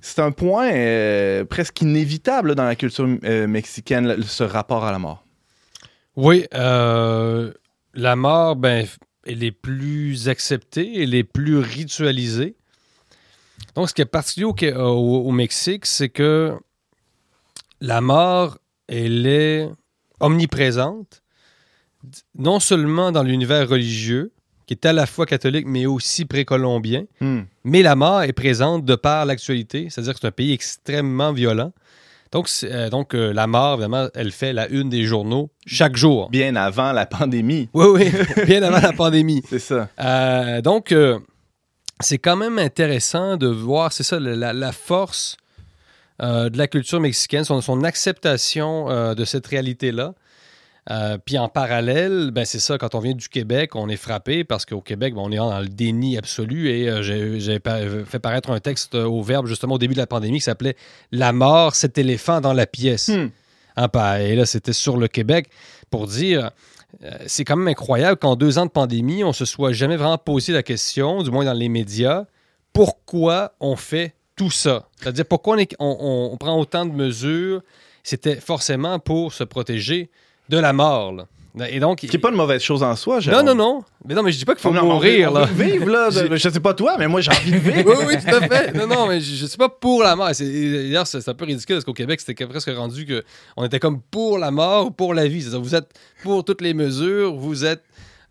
[0.00, 4.98] c'est un point euh, presque inévitable dans la culture euh, mexicaine, ce rapport à la
[4.98, 5.24] mort.
[6.16, 7.52] Oui, euh,
[7.94, 8.86] la mort, ben,
[9.26, 12.56] elle est plus acceptée, elle est plus ritualisée.
[13.74, 16.52] Donc, ce qui est particulier au, Qué- au- au Mexique, c'est que
[17.80, 19.68] la mort, elle est
[20.20, 21.22] omniprésente,
[22.36, 24.32] non seulement dans l'univers religieux,
[24.66, 27.40] qui est à la fois catholique, mais aussi précolombien, Hmm.
[27.64, 31.72] mais la mort est présente de par l'actualité, c'est-à-dire que c'est un pays extrêmement violent.
[32.30, 36.30] Donc, euh, donc euh, la mort, évidemment, elle fait la une des journaux chaque jour.
[36.30, 37.68] Bien avant la pandémie.
[37.74, 39.42] Oui, oui, bien avant la pandémie.
[39.50, 39.88] C'est ça.
[40.00, 40.94] Euh, donc,
[42.00, 45.36] c'est quand même intéressant de voir, c'est ça, la, la force
[46.20, 50.14] de la culture mexicaine, son, son acceptation de cette réalité-là.
[50.90, 54.42] Euh, puis en parallèle, ben c'est ça, quand on vient du Québec, on est frappé
[54.42, 57.60] parce qu'au Québec, ben, on est dans le déni absolu et euh, j'ai
[58.04, 60.74] fait paraître un texte au Verbe justement au début de la pandémie qui s'appelait
[61.12, 63.08] La mort, cet éléphant dans la pièce.
[63.08, 63.28] Hmm.
[63.76, 65.48] Hein, et là, c'était sur le Québec
[65.88, 66.50] pour dire
[67.04, 70.18] euh, c'est quand même incroyable qu'en deux ans de pandémie, on se soit jamais vraiment
[70.18, 72.24] posé la question, du moins dans les médias,
[72.72, 74.88] pourquoi on fait tout ça?
[74.96, 77.62] C'est-à-dire pourquoi on, est- on- on- on prend autant de mesures?
[78.02, 80.10] C'était forcément pour se protéger
[80.52, 81.12] de la mort.
[81.12, 81.26] là.
[81.68, 83.84] Et donc, Qui n'est pas une mauvaise chose en soi, non, non, non.
[84.08, 85.30] Mais non, mais je dis pas qu'il faut on mourir.
[85.30, 85.44] on là.
[85.44, 86.08] veut vivre, là.
[86.08, 87.82] de- je sais pas toi, mais moi, j'ai envie de vivre.
[87.98, 88.72] oui, oui, tout à fait.
[88.74, 90.30] Non, non, mais je, je suis pas pour la mort.
[90.38, 93.22] D'ailleurs, c'est un peu ridicule parce qu'au Québec, c'était presque rendu que
[93.58, 95.42] on était comme pour la mort ou pour la vie.
[95.42, 95.90] C'est-à-dire, vous êtes
[96.22, 97.82] pour toutes les mesures, vous êtes,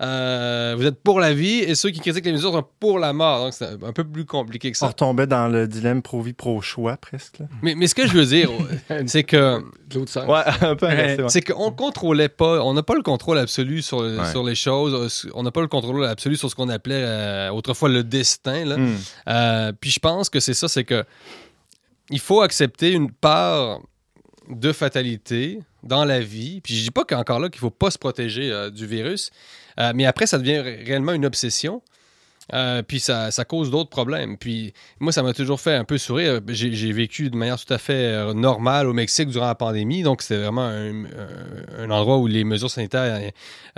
[0.02, 3.14] euh, vous êtes pour la vie et ceux qui critiquent les mesures sont pour la
[3.14, 3.44] mort.
[3.46, 4.88] Donc, c'est un peu plus compliqué que On ça.
[4.88, 7.40] retombait dans le dilemme pro-vie, pro-choix, presque.
[7.40, 7.46] là.
[7.62, 8.50] Mais, mais ce que je veux dire,
[9.06, 9.62] c'est que
[9.94, 10.28] l'autre sens.
[10.28, 11.18] Ouais, un peu ouais.
[11.28, 14.30] c'est qu'on contrôlait pas, on n'a pas le contrôle absolu sur, Ouais.
[14.32, 17.90] sur les choses, on n'a pas le contrôle absolu sur ce qu'on appelait euh, autrefois
[17.90, 18.66] le destin.
[18.66, 18.78] Là.
[18.78, 18.96] Hmm.
[19.30, 21.04] Euh, puis je pense que c'est ça, c'est que
[22.10, 23.80] il faut accepter une part
[24.50, 26.60] de fatalité dans la vie.
[26.62, 29.30] Puis je dis pas qu'encore là qu'il faut pas se protéger euh, du virus,
[29.80, 31.82] euh, mais après ça devient ré- réellement une obsession.
[32.54, 34.38] Euh, puis ça, ça cause d'autres problèmes.
[34.38, 36.42] Puis moi, ça m'a toujours fait un peu sourire.
[36.48, 40.04] J'ai vécu de manière tout à fait euh, normale au Mexique durant la pandémie.
[40.04, 43.22] Donc, c'était vraiment un, endroit où les mesures sanitaires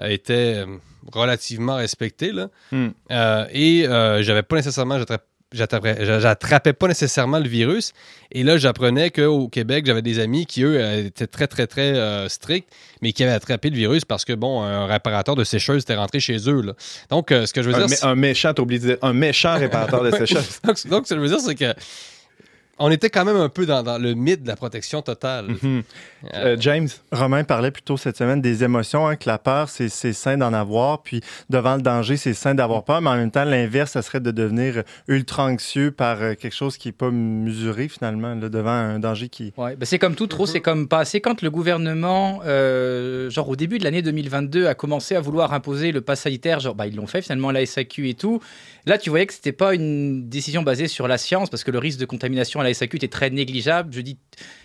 [0.02, 0.66] étaient
[1.12, 2.32] relativement respectées.
[2.32, 2.50] Là.
[2.72, 2.90] Hmm.
[3.12, 5.24] Euh, et euh, j'avais pas nécessairement, j'attrapais
[5.54, 7.94] j'attrapais pas nécessairement le virus.
[8.32, 11.94] Et là, j'apprenais qu'au Québec, j'avais des amis qui, eux, euh, étaient très, très, très
[11.96, 12.68] euh, stricts,
[13.02, 16.20] mais qui avaient attrapé le virus parce que, bon, un réparateur de sécheuse était rentré
[16.20, 16.62] chez eux.
[16.62, 16.74] là.
[17.10, 18.98] Donc, euh, ce que je veux Un, dire, mé- un méchant, t'as oublié de dire,
[19.02, 20.60] un méchant réparateur de sécheuse.
[20.64, 21.74] donc, donc, ce que je veux dire, c'est que
[22.80, 25.48] on était quand même un peu dans, dans le mythe de la protection totale.
[25.62, 25.84] Mhm.
[26.34, 30.14] Euh, James, Romain parlait plutôt cette semaine des émotions, hein, que la peur, c'est c'est
[30.14, 33.44] sain d'en avoir, puis devant le danger, c'est sain d'avoir peur, mais en même temps,
[33.44, 37.88] l'inverse, ça serait de devenir ultra anxieux par euh, quelque chose qui n'est pas mesuré
[37.90, 39.54] finalement, là, devant un danger qui...
[39.58, 41.22] Ouais, bah c'est comme tout, trop, c'est comme pas assez.
[41.22, 45.92] Quand le gouvernement, euh, genre au début de l'année 2022, a commencé à vouloir imposer
[45.92, 48.42] le pass sanitaire, genre bah, ils l'ont fait finalement la SAQ et tout.
[48.86, 51.80] Là, tu voyais que c'était pas une décision basée sur la science parce que le
[51.80, 53.94] risque de contamination à la SAQ était très négligeable.
[53.94, 54.18] Je dis,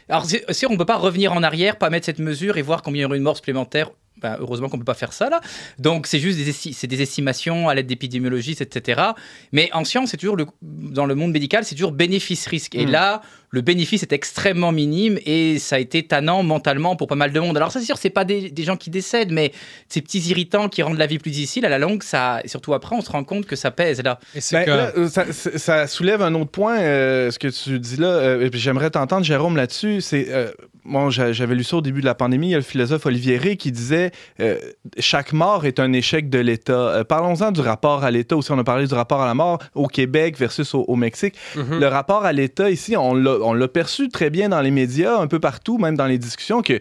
[0.09, 3.01] alors c'est on peut pas revenir en arrière, pas mettre cette mesure et voir combien
[3.01, 3.91] il y aurait une mort supplémentaire.
[4.23, 5.41] Ben, heureusement qu'on peut pas faire ça là.
[5.79, 9.01] Donc c'est juste des, esti- c'est des estimations à l'aide d'épidémiologistes, etc.
[9.53, 12.75] Mais en science, c'est toujours le, dans le monde médical, c'est toujours bénéfice-risque.
[12.75, 12.91] Et Mm.
[12.91, 17.33] là, le bénéfice est extrêmement minime et ça a été tannant mentalement pour pas mal
[17.33, 17.57] de monde.
[17.57, 19.53] Alors ça, c'est sûr, c'est pas des, des gens qui décèdent, mais
[19.89, 22.75] ces petits irritants qui rendent la vie plus difficile à la longue, ça, et surtout
[22.75, 24.19] après, on se rend compte que ça pèse là.
[24.35, 27.97] Et Ben, que- là, euh, ça, soulève un autre point, euh, ce que tu dis
[27.97, 28.09] là.
[28.09, 30.03] euh, J'aimerais t'entendre, Jérôme, là-dessus.
[30.03, 30.51] C'est euh,
[30.89, 32.49] bon, j'a- j'avais lu ça au début de la pandémie.
[32.49, 34.57] Il y a le philosophe Olivier Rey qui disait euh,
[34.99, 36.73] chaque mort est un échec de l'État.
[36.73, 38.51] Euh, Parlons-en du rapport à l'État aussi.
[38.53, 41.35] On a parlé du rapport à la mort au Québec versus au, au Mexique.
[41.57, 41.79] Mhm.
[41.81, 45.19] Le rapport à l'État ici, on l'a on l'a perçu très bien dans les médias,
[45.19, 46.81] un peu partout, même dans les discussions, que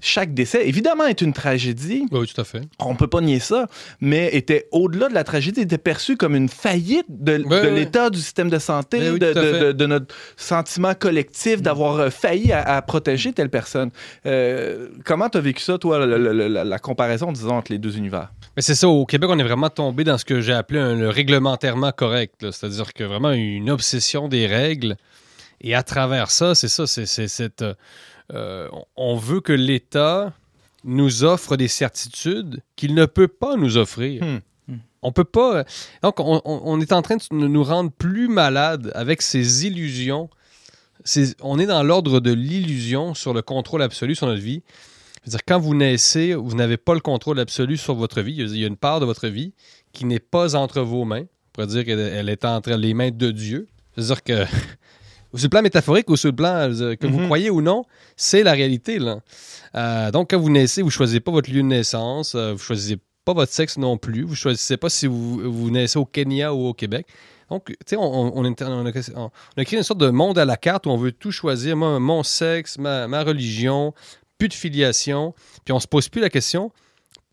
[0.00, 2.62] chaque décès, évidemment, est une tragédie Oui, tout à fait.
[2.78, 3.66] on peut pas nier ça,
[4.00, 7.42] mais était au-delà de la tragédie, était perçu comme une faillite de,
[7.74, 12.82] l'état du système de santé, oui, de, notre sentiment collectif d'avoir euh, failli à, à
[12.82, 13.90] protéger telle personne.
[14.26, 18.32] Euh, comment tu as vécu ça, toi, la, la comparaison, disons, entre les deux univers?
[18.56, 20.94] Mais c'est ça, au Québec, on est vraiment tombé dans ce que j'ai appelé un-
[20.96, 22.34] le réglementairement correct.
[22.50, 24.96] C'est-à-dire que vraiment une obsession des règles.
[25.60, 27.64] Et à travers ça, c'est ça, c'est c'est cette.
[28.32, 30.32] Euh, on veut que l'État
[30.84, 34.22] nous offre des certitudes qu'il ne peut pas nous offrir.
[34.22, 34.38] Hmm.
[34.68, 34.78] Hmm.
[35.02, 35.56] On peut pas.
[35.58, 35.64] euh,
[36.02, 40.28] Donc, on, est en train de nous rendre plus malades avec ces illusions.
[41.04, 44.62] Ces- on est dans l'ordre de l'illusion sur le contrôle absolu sur notre vie.
[45.22, 48.34] C'est-à-dire, quand vous naissez, vous n'avez pas le contrôle absolu sur votre vie.
[48.38, 49.52] Il y a une part de votre vie
[49.92, 51.22] qui n'est pas entre vos mains.
[51.22, 53.66] On pourrait dire qu'elle elle est entre les mains de Dieu.
[53.96, 54.44] C'est-à-dire que,
[55.38, 57.24] sur le plan métaphorique ou sur le plan, dire, que vous Mhm.
[57.26, 57.84] croyez ou non,
[58.16, 58.98] c'est la réalité.
[58.98, 59.20] Là.
[59.74, 62.58] Euh, donc, quand vous naissez, vous ne choisissez pas votre lieu de naissance, euh, vous
[62.58, 65.98] ne choisissez pas votre sexe non plus, vous ne choisissez pas si vous, vous naissez
[65.98, 67.06] au Kenya ou au Québec.
[67.50, 70.44] Donc, tu sais, on, on, on est- on a, créé une sorte de monde à
[70.44, 73.94] la carte où on veut tout choisir, moi, mon sexe, ma, ma religion,
[74.38, 76.70] plus de filiation, puis on se pose plus la question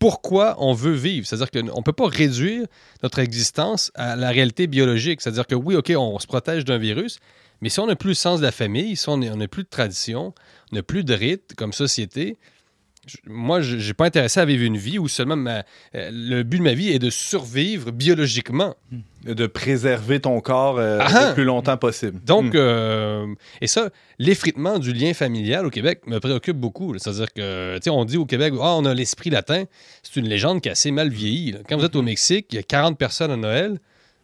[0.00, 1.26] pourquoi on veut vivre?
[1.26, 2.66] C'est-à-dire qu'on ne peut pas réduire
[3.02, 5.22] notre existence à la réalité biologique.
[5.22, 7.18] C'est-à-dire que oui, OK, on se protège d'un virus,
[7.64, 9.68] Mais si on n'a plus le sens de la famille, si on n'a plus de
[9.68, 10.34] tradition,
[10.70, 12.36] on n'a plus de rite comme société,
[13.06, 16.42] je- moi, je n'ai pas intéressé à vivre une vie où seulement ma- euh, le
[16.42, 18.74] but de ma vie est de survivre biologiquement.
[19.24, 21.28] De préserver ton corps euh, Ah!
[21.28, 22.20] le plus longtemps possible.
[22.24, 22.56] Donc, Hmm.
[22.56, 23.26] euh,
[23.62, 26.94] et ça, l'effritement du lien familial au Québec me préoccupe beaucoup.
[26.98, 29.64] C'est-à-dire que, tu sais, on dit au Québec, ah, on a l'esprit latin.
[30.02, 31.52] C'est une légende qui a assez mal vieilli.
[31.52, 31.58] là.
[31.68, 33.78] Quand vous êtes au Mexique, il y a 40 personnes à Noël,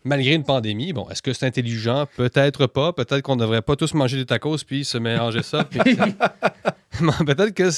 [0.05, 0.93] malgré une pandémie.
[0.93, 2.07] Bon, est-ce que c'est intelligent?
[2.17, 2.93] Peut-être pas.
[2.93, 5.65] Peut-être qu'on ne devrait pas tous manger des tacos puis se mélanger ça.
[5.65, 5.81] puis-
[7.25, 7.69] peut-être que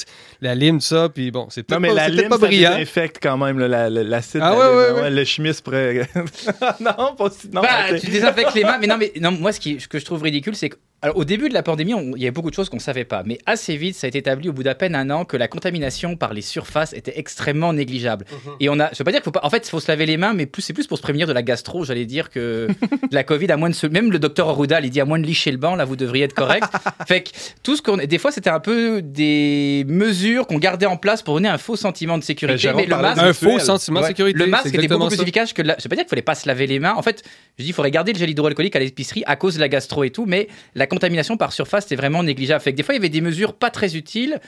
[0.41, 2.37] la lime, ça, puis bon, c'est Non, peut-être mais pas, la c'est peut-être lime, pas
[2.39, 2.71] ça brillant.
[2.71, 4.41] désinfecte quand même là, la- la- l'acide.
[4.43, 4.95] Ah la ouais, lime.
[4.95, 5.09] ouais, ouais.
[5.11, 6.09] Le chimiste pourrait...
[6.79, 7.49] non, pas si...
[7.49, 8.77] Non, Bah, tu désinfectes les mains.
[8.79, 10.71] Mais non, mais non, moi, ce, qui, ce que je trouve ridicule, c'est
[11.11, 13.05] qu'au début de la pandémie, on- il y avait beaucoup de choses qu'on ne savait
[13.05, 13.23] pas.
[13.25, 15.47] Mais assez vite, ça a été établi au bout d'à peine un an que la
[15.47, 18.25] contamination par les surfaces était extrêmement négligeable.
[18.59, 19.41] Et on a, je veux pas dire qu'il faut pas.
[19.43, 21.27] En fait, il faut se laver les mains, mais plus c'est plus pour se prévenir
[21.27, 21.83] de la gastro.
[21.85, 22.75] J'allais dire que de
[23.11, 23.87] la Covid, à moins de se.
[23.87, 26.25] Même le docteur Arruda, il dit à moins de licher le banc, là, vous devriez
[26.25, 26.65] être correct.
[27.07, 27.29] fait que
[27.63, 27.97] tout ce qu'on.
[27.97, 31.75] Des fois, c'était un peu des mesures qu'on gardait en place pour donner un faux
[31.75, 32.57] sentiment de sécurité.
[32.57, 33.21] Jérôme mais le masque.
[33.21, 34.37] Un faux sentiment de sécurité.
[34.39, 35.23] Le masque c'est était beaucoup plus ça.
[35.23, 35.75] efficace que la...
[35.77, 36.93] Je veux pas dire qu'il fallait pas se laver les mains.
[36.95, 37.23] En fait,
[37.57, 40.03] je dis il faudrait garder le gel hydroalcoolique à l'épicerie à cause de la gastro
[40.03, 42.61] et tout, mais la contamination par surface c'était vraiment négligeable.
[42.61, 44.39] Fait que des fois il y avait des mesures pas très utiles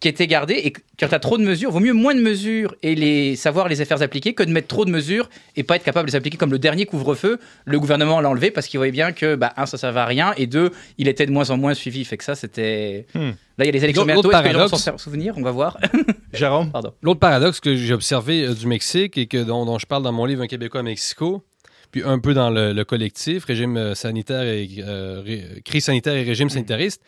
[0.00, 2.74] qui étaient gardées et quand tu as trop de mesures, vaut mieux moins de mesures
[2.82, 5.84] et les savoir les faire appliquer que de mettre trop de mesures et pas être
[5.84, 7.38] capable de les appliquer comme le dernier couvre-feu.
[7.64, 10.32] Le gouvernement l'a enlevé parce qu'il voyait bien que bah un ça servait à rien
[10.36, 12.04] et deux il était de moins en moins suivi.
[12.04, 13.06] Fait que ça c'était.
[13.14, 13.30] Hmm.
[13.58, 14.30] Là il y a les élections L'autre- bientôt.
[14.30, 15.34] Est-ce l'autre que les gens paradoxe- s'en souvenir?
[15.36, 15.78] On va voir.
[16.32, 16.70] Jérôme?
[16.72, 16.92] Pardon.
[17.02, 20.10] L'autre paradoxe que j'ai observé euh, du Mexique et que, dont, dont je parle dans
[20.12, 21.44] mon livre Un Québécois à Mexico,
[21.92, 26.14] puis un peu dans le, le collectif, régime euh, sanitaire et euh, ré- crise sanitaire
[26.14, 27.00] et régime sanitariste,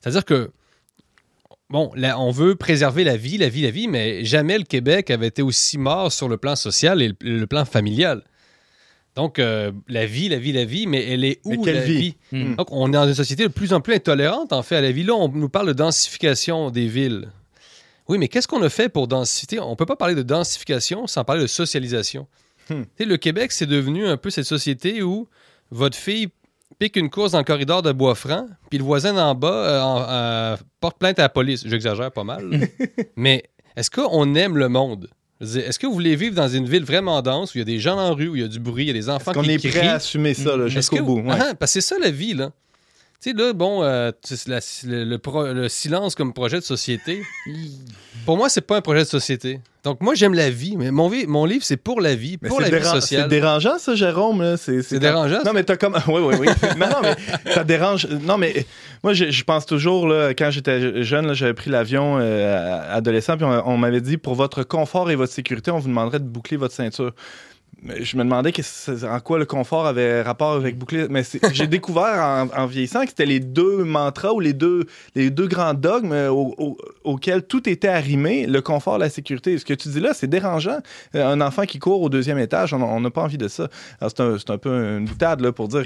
[0.00, 0.50] c'est-à-dire que
[1.70, 5.10] bon, là, on veut préserver la vie, la vie, la vie, mais jamais le Québec
[5.10, 8.22] avait été aussi mort sur le plan social et le, le plan familial.
[9.16, 11.98] Donc, euh, la vie, la vie, la vie, mais elle est où la vie?
[11.98, 12.16] vie?
[12.32, 12.56] Hmm.
[12.56, 14.90] Donc, on est dans une société de plus en plus intolérante, en fait, à la
[14.90, 15.04] vie.
[15.04, 17.28] Là, on nous parle de densification des villes.
[18.08, 19.60] Oui, mais qu'est-ce qu'on a fait pour densifier?
[19.60, 22.26] On ne peut pas parler de densification sans parler de socialisation.
[22.70, 22.82] Hmm.
[22.82, 25.28] Tu sais, Le Québec, c'est devenu un peu cette société où
[25.70, 26.28] votre fille
[26.78, 30.06] pique une course dans le corridor de Bois-Franc, puis le voisin d'en bas euh, en-
[30.08, 31.62] euh, porte plainte à la police.
[31.66, 32.68] J'exagère pas mal.
[33.16, 33.44] mais
[33.76, 35.08] est-ce qu'on aime le monde?
[35.40, 37.78] Est-ce que vous voulez vivre dans une ville vraiment dense où il y a des
[37.80, 39.42] gens la rue, où il y a du bruit, il y a des enfants qu'on
[39.42, 39.70] qui est crient?
[39.70, 41.20] prêt à assumer ça Est-ce jusqu'au bout?
[41.20, 41.36] Ouais.
[41.38, 42.52] Ah, parce que c'est ça la vie, là.
[43.22, 44.10] Tu sais, là, bon, euh,
[44.46, 47.22] la- le, le pro- le silence comme projet de société,
[48.26, 49.60] pour moi, c'est pas un projet de société.
[49.82, 52.60] Donc, moi, j'aime la vie, mais mon, mon livre, c'est pour la vie, Mais pour
[52.60, 53.22] la vie sociale.
[53.24, 54.56] C'est dérangeant, ça, Jérôme.
[54.56, 55.44] C'est dérangeant, ça?
[55.44, 55.94] Non, mais t'as comme.
[56.08, 56.46] Oui, oui, oui.
[56.78, 58.06] non, non, mais ça dérange.
[58.08, 58.66] Non, mais
[59.02, 63.44] moi, je, je pense toujours, là, quand j'étais jeune, j'avais pris l'avion euh, adolescent, puis
[63.46, 66.56] on, on m'avait dit pour votre confort et votre sécurité, on vous demanderait de boucler
[66.56, 67.12] votre ceinture.
[68.00, 68.52] Je me demandais
[69.06, 71.06] en quoi le confort avait rapport avec boucler.
[71.10, 75.28] Mais j'ai découvert en, en vieillissant que c'était les deux mantras ou les deux, les
[75.30, 79.58] deux grands dogmes euh, au- au- auxquels tout était arrimé le confort, la sécurité.
[79.58, 80.78] Ce que tu dis là, c'est dérangeant.
[81.14, 83.68] Euh, Un enfant qui court au deuxième étage, on n'a pas envie de ça.
[84.00, 85.84] C'est un, c'est un peu une boutade là, pour dire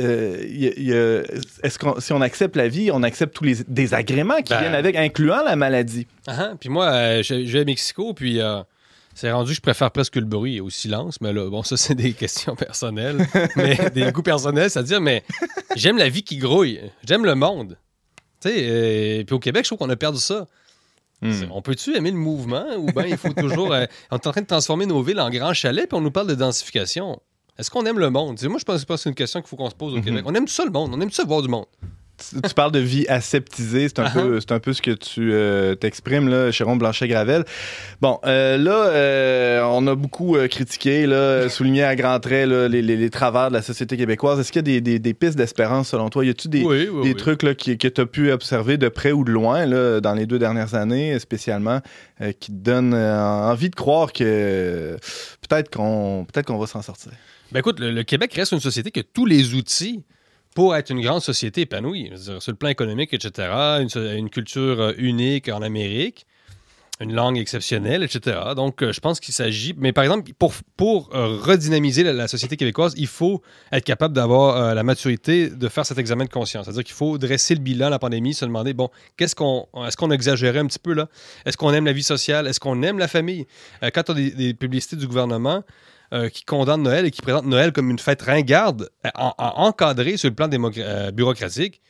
[0.00, 1.22] euh, il y a- il y a-
[1.62, 4.60] est-ce qu'on, si on accepte la vie, on accepte tous les désagréments qui Ben.
[4.60, 6.06] viennent avec, incluant la maladie.
[6.26, 8.62] Ah, Puis moi, euh, je, je vais à Mexico, puis euh,
[9.16, 11.20] c'est rendu que je préfère presque le bruit au silence.
[11.20, 13.26] Mais là, bon, ça, c'est des questions personnelles,
[13.56, 15.24] mais des goûts personnels, c'est-à-dire, mais
[15.74, 16.80] j'aime la vie qui grouille.
[17.02, 17.76] J'aime le monde.
[18.40, 20.46] Tu sais, euh, puis au Québec, je trouve qu'on a perdu ça.
[21.22, 21.32] Hmm.
[21.50, 23.72] On peut-tu aimer le mouvement ou bien il faut toujours.
[23.72, 26.10] euh, on est en train de transformer nos villes en grands chalets, puis on nous
[26.10, 27.18] parle de densification.
[27.58, 28.38] Est-ce qu'on aime le monde?
[28.44, 30.04] Moi, je pense que c'est une question qu'il faut qu'on se pose au Mhm.
[30.04, 30.24] Québec.
[30.26, 31.64] On aime ça le monde, on aime ça voir du monde.
[32.18, 35.74] Tu, parles de vie aseptisée, c'est un, Ah peu, un peu ce que tu euh,
[35.74, 37.44] t'exprimes, là, Jérôme Blanchet-Gravel.
[38.00, 42.80] Bon, euh, là, euh, on a beaucoup critiqué, là, souligné à grands traits là, les,
[42.80, 44.40] les- les travers de la société québécoise.
[44.40, 46.24] Est-ce qu'il y a des, des- des pistes d'espérance selon toi?
[46.24, 47.16] Y a-tu des, oui, oui, des oui.
[47.16, 50.14] trucs là, qui- que tu as pu observer de près ou de loin là, dans
[50.14, 51.80] les deux dernières années, spécialement,
[52.40, 54.96] qui te donnent envie de croire que
[55.48, 57.12] peut-être qu'on qu'on va s'en sortir?
[57.52, 60.02] Ben écoute, le, le Québec reste une société qui a tous les outils
[60.56, 62.10] pour être une grande société épanouie.
[62.16, 66.26] Sur le plan économique, etc., une, culture euh, unique en Amérique,
[66.98, 68.38] une langue exceptionnelle, etc.
[68.56, 69.74] Donc, euh, je pense qu'il s'agit...
[69.76, 74.74] Mais par exemple, pour, pour euh, redynamiser la, société québécoise, il faut être capable d'avoir
[74.74, 76.64] la maturité de faire cet examen de conscience.
[76.64, 78.88] C'est-à-dire qu'il faut dresser le bilan de la pandémie, se demander, bon,
[79.18, 79.68] qu'est-ce qu'on...
[79.86, 81.08] Est-ce qu'on exagérait un petit peu là?
[81.44, 82.46] Est-ce qu'on aime la vie sociale?
[82.46, 83.46] Est-ce qu'on aime la famille?
[83.92, 85.64] Quand on a des publicités du gouvernement
[86.12, 89.66] euh, qui condamnent Noël et qui présentent Noël comme une fête ringarde, euh, en- en-
[89.66, 91.80] encadrée sur le plan euh, bureaucratique,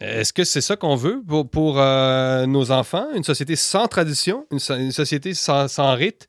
[0.00, 3.06] est-ce que c'est ça qu'on veut pour, pour, euh, nos enfants?
[3.14, 6.28] Une société sans tradition, une, so- une société sans, sans rite?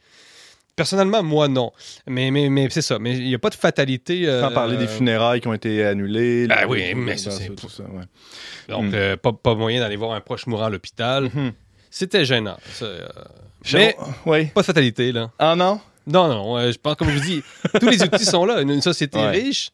[0.76, 1.72] Personnellement, moi, non.
[2.08, 2.98] Mais, mais, mais c'est ça.
[2.98, 4.26] Mais il n'y a pas de fatalité.
[4.42, 6.48] Sans parler des funérailles qui ont été annulées.
[6.48, 8.06] Ben les- oui, mais c'est- tout ça, ouais.
[8.70, 8.92] Donc, Mm.
[8.96, 11.30] euh, pas, pas moyen d'aller voir un proche mourant à l'hôpital.
[11.34, 11.52] Mhm.
[11.92, 12.58] C'était gênant.
[12.74, 12.88] ça,
[13.74, 13.96] mais
[14.26, 14.46] Oui.
[14.48, 15.30] pas de fatalité, là.
[15.38, 15.80] Ah non?
[16.08, 17.44] Non, non, euh, je pense, comme je vous dis,
[17.80, 18.62] tous les outils sont là.
[18.62, 19.30] Une, une société Ouais.
[19.32, 19.72] riche,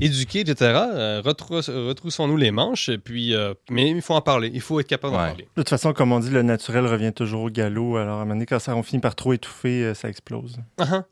[0.00, 0.56] éduquée, etc.
[0.92, 2.90] euh, retrous- retroussons-nous les manches.
[3.04, 4.50] Puis, euh, mais il faut en parler.
[4.52, 5.44] Il faut être capable d'en parler.
[5.56, 7.96] De toute façon, comme on dit, le naturel revient toujours au galop.
[7.96, 10.56] Alors, à un moment donné, quand ça, on finit par trop étouffer, euh, ça explose.
[10.78, 11.04] Ah, ah.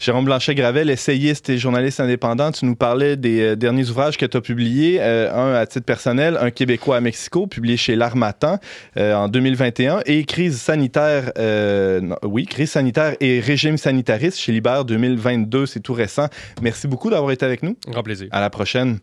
[0.00, 4.36] Jérôme Blanchet-Gravel, essayiste et journaliste indépendant, tu nous parlais des euh, derniers ouvrages que tu
[4.36, 4.98] as publiés.
[5.00, 8.58] euh, un à titre personnel, Un Québécois à Mexico, publié chez L'Armatan
[8.96, 14.52] euh, en 2021, et Crise sanitaire, euh, non, oui, Crise sanitaire et régime sanitariste chez
[14.52, 16.28] Libère 2022, c'est tout récent.
[16.62, 17.76] Merci beaucoup d'avoir été avec nous.
[17.86, 18.28] Grand plaisir.
[18.30, 18.98] À la prochaine.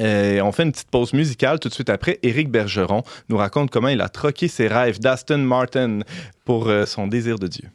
[0.00, 2.18] Euh, on fait une petite pause musicale tout de suite après.
[2.22, 6.00] Éric Bergeron nous raconte comment il a troqué ses rêves d'Aston Martin
[6.44, 7.68] pour son désir de Dieu.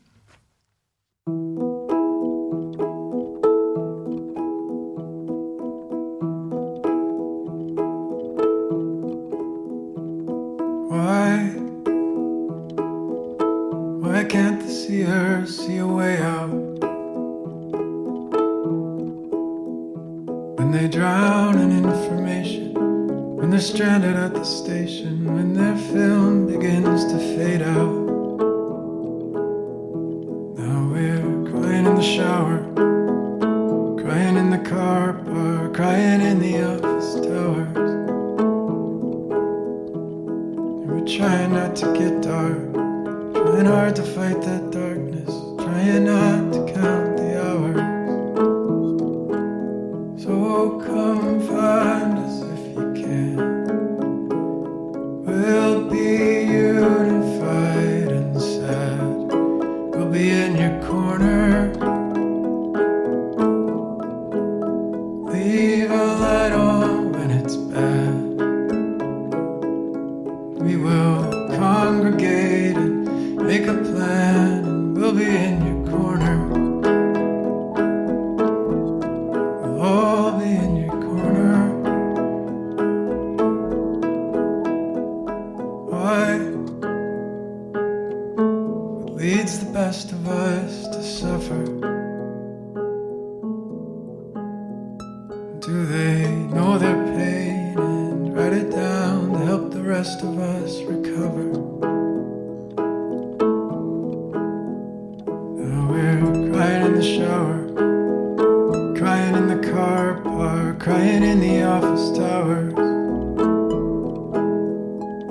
[109.29, 112.73] Crying in the car park, crying in the office towers.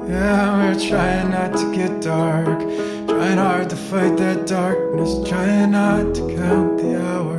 [0.08, 2.60] Yeah, we're trying not to get dark,
[3.08, 7.37] trying hard to fight that darkness, trying not to count the hours.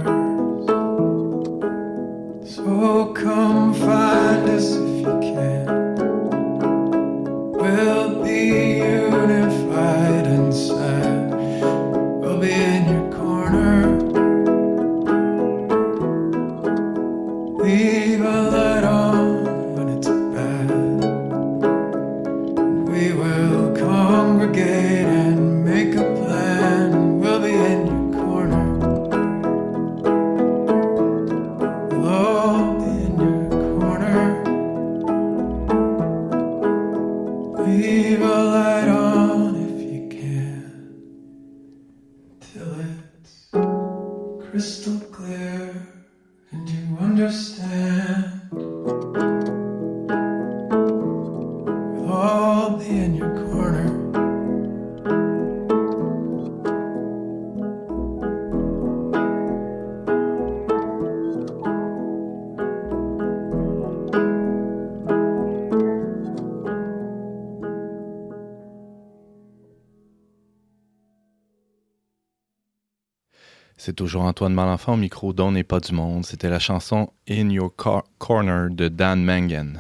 [74.00, 76.26] Toujours Antoine Malenfant au micro d'On n'est pas du monde.
[76.26, 79.74] C'était la chanson In Your Cor- Corner de Dan Mangan.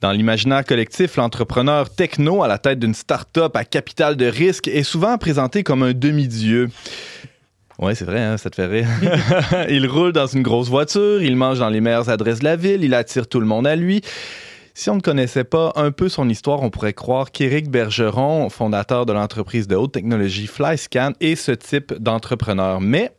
[0.00, 4.82] Dans l'imaginaire collectif, l'entrepreneur techno à la tête d'une start-up à capital de risque est
[4.82, 6.70] souvent présenté comme un demi-dieu.
[7.78, 8.88] Ouais, c'est vrai, hein, ça te fait rire.
[9.68, 12.82] il roule dans une grosse voiture, il mange dans les meilleures adresses de la ville,
[12.82, 14.00] il attire tout le monde à lui.
[14.74, 19.04] Si on ne connaissait pas un peu son histoire, on pourrait croire qu'Éric Bergeron, fondateur
[19.04, 22.80] de l'entreprise de haute technologie Flyscan, est ce type d'entrepreneur.
[22.80, 23.12] Mais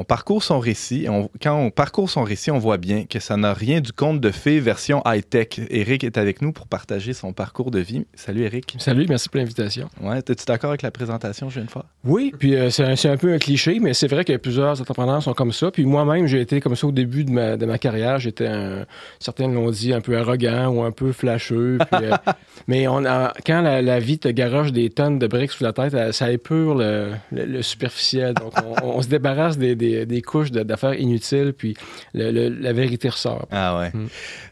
[0.00, 1.06] On parcourt son récit.
[1.10, 4.20] On, quand on parcourt son récit, on voit bien que ça n'a rien du conte
[4.20, 5.58] de fées version high-tech.
[5.70, 8.06] Eric est avec nous pour partager son parcours de vie.
[8.14, 8.76] Salut Eric.
[8.78, 9.88] Salut, merci pour l'invitation.
[10.00, 11.82] Ouais, es-tu d'accord avec la présentation je viens de faire?
[12.04, 15.34] Oui, puis euh, c'est un, peu un cliché, mais c'est vrai que plusieurs entrepreneurs sont
[15.34, 15.72] comme ça.
[15.72, 18.20] Puis moi-même, j'ai été comme ça au début de ma, de ma carrière.
[18.20, 18.86] J'étais, un,
[19.18, 21.78] certains l'ont dit, un peu arrogant ou un peu flasheux.
[21.90, 22.14] puis, euh,
[22.68, 25.72] mais on a, quand la, la vie te garoche des tonnes de briques sous la
[25.72, 28.34] tête, euh, ça épure le, le- le superficiel.
[28.34, 31.74] Donc on, on se débarrasse des, des- des couches d'affaires inutiles, puis
[32.14, 33.46] le- le- la vérité ressort.
[33.50, 33.90] Ah ouais.
[33.94, 34.06] Mm.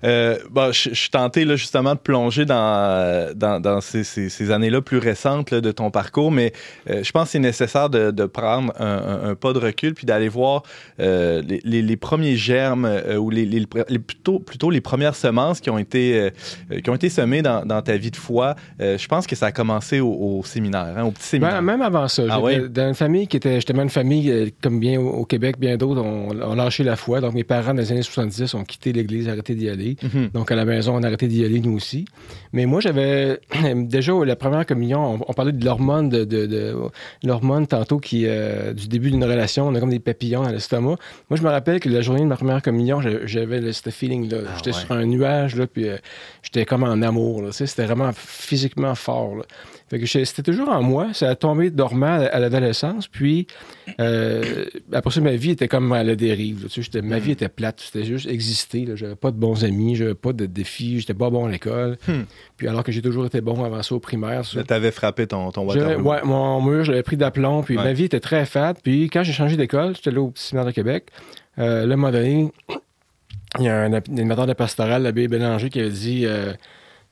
[0.05, 4.51] Euh, bon, je, suis tenté là, justement de plonger dans, dans, dans ces, ces- ces
[4.51, 6.53] années-là plus récentes là, de ton parcours, mais
[6.91, 9.95] euh, je pense que c'est nécessaire de, de prendre un, un- un pas de recul
[9.95, 10.62] puis d'aller voir
[11.01, 15.78] euh, les, les- les premiers germes ou les, plutôt, plutôt les premières semences qui ont
[15.78, 16.30] été,
[16.82, 18.55] qui ont été semées dans, dans ta vie de foi.
[18.80, 21.57] Je pense que ça a commencé au, au séminaire, hein, au petit séminaire.
[21.57, 22.68] Ben, même avant ça, Ah ouais?
[22.68, 26.31] dans une famille qui était justement une famille, comme bien au Québec, bien d'autres ont,
[26.31, 27.20] ont lâché la foi.
[27.20, 29.97] Donc mes parents, dans les années 70, ont quitté l'Église, arrêté d'y aller.
[30.03, 30.31] Mhm.
[30.33, 32.05] Donc, à la maison, on a arrêté d'y aller, nous aussi.
[32.53, 33.41] Mais moi, j'avais
[33.74, 36.74] déjà la première communion, on, on parlait de l'hormone, de, de- de-
[37.24, 40.97] l'hormone tantôt qui, euh, du début d'une relation, on a comme des papillons dans l'estomac.
[41.31, 44.39] Moi, je me rappelle que la journée de ma première communion, j'avais- ce feeling-là.
[44.47, 44.81] Ah j'étais ouais.
[44.83, 45.97] sur un nuage, là, puis euh,
[46.43, 47.43] j'étais comme en amour.
[47.53, 49.37] C'était vraiment physiquement fort.
[49.37, 49.43] là.
[49.89, 51.14] Fait que c'était toujours en moi.
[51.14, 53.07] Ça a tombé dormant à, l'adolescence.
[53.07, 53.47] Puis,
[54.01, 56.64] euh, après ça, ma vie était comme à la dérive.
[56.64, 56.68] là.
[56.68, 57.80] Tu sais, ma vie était plate.
[57.80, 58.84] C'était juste exister.
[58.97, 61.99] J'avais pas de bons amis, j'avais pas de défis, j'étais pas bon à l'école.
[62.09, 62.22] Hmm.
[62.57, 64.45] Puis, alors que j'ai toujours été bon avant ça au primaire.
[64.45, 64.64] ça.
[64.64, 66.03] T'avais frappé ton, ton Je- Waterloo.
[66.09, 67.84] ouais, mon mur, j'avais pris d'aplomb, puis Ouais.
[67.84, 68.74] ma vie était très fat.
[68.82, 71.07] Puis quand j'ai changé d'école, j'étais là au petit séminaire de Québec.
[71.59, 72.51] Euh, là, à un moment donné,
[73.59, 76.53] il y a un animateur de pastoral, l'abbé Bélanger, qui a dit euh,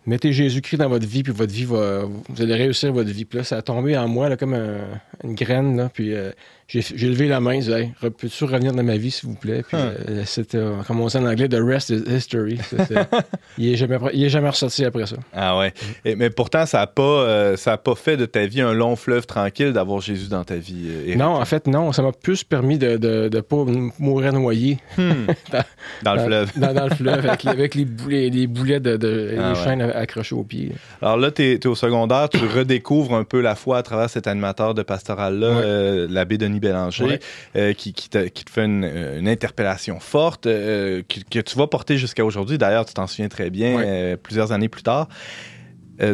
[0.06, 2.04] Mettez Jésus-Christ dans votre vie, puis votre vie va.
[2.28, 3.24] Vous allez réussir votre vie.
[3.24, 6.30] Puis là, ça a tombé en moi là, comme un- une graine, là, puis euh,
[6.68, 9.62] j'ai levé la main, j'ai Hey, peux-tu revenir dans ma vie, s'il vous plaît?
[9.66, 9.80] Puis Huh.
[10.08, 12.58] euh, c'était, euh, comme on dit en anglais, The rest is history.
[13.58, 15.16] Il n'est jamais, il est jamais ressorti après ça.
[15.32, 15.72] Ah ouais.
[16.04, 18.72] Et- mais pourtant, ça n'a pas, euh, ça a pas fait de ta vie un
[18.72, 21.14] long fleuve tranquille d'avoir Jésus dans ta vie.
[21.16, 21.92] Non, en fait, non.
[21.92, 23.64] Ça m'a plus permis de ne de, pas
[23.98, 25.26] mourir noyé Hmm.
[26.02, 26.50] dans le fleuve.
[26.58, 29.64] dans, dans le fleuve avec, avec les, boulets, les boulets de, de Ah les ouais.
[29.64, 30.72] chaînes accrochées aux pieds.
[31.02, 34.26] Alors là, tu es, au secondaire, tu redécouvres un peu la foi à travers cet
[34.26, 36.06] animateur de pastoral-là, Ouais.
[36.08, 37.20] l'abbé Denis Bélanger, Ouais.
[37.56, 41.38] euh, qui, qui, te, qui te fait une, euh, une interpellation forte euh, que, que
[41.40, 42.58] tu vas porter jusqu'à aujourd'hui.
[42.58, 43.84] D'ailleurs, tu t'en souviens très bien, Ouais.
[43.86, 45.08] euh, plusieurs années plus tard.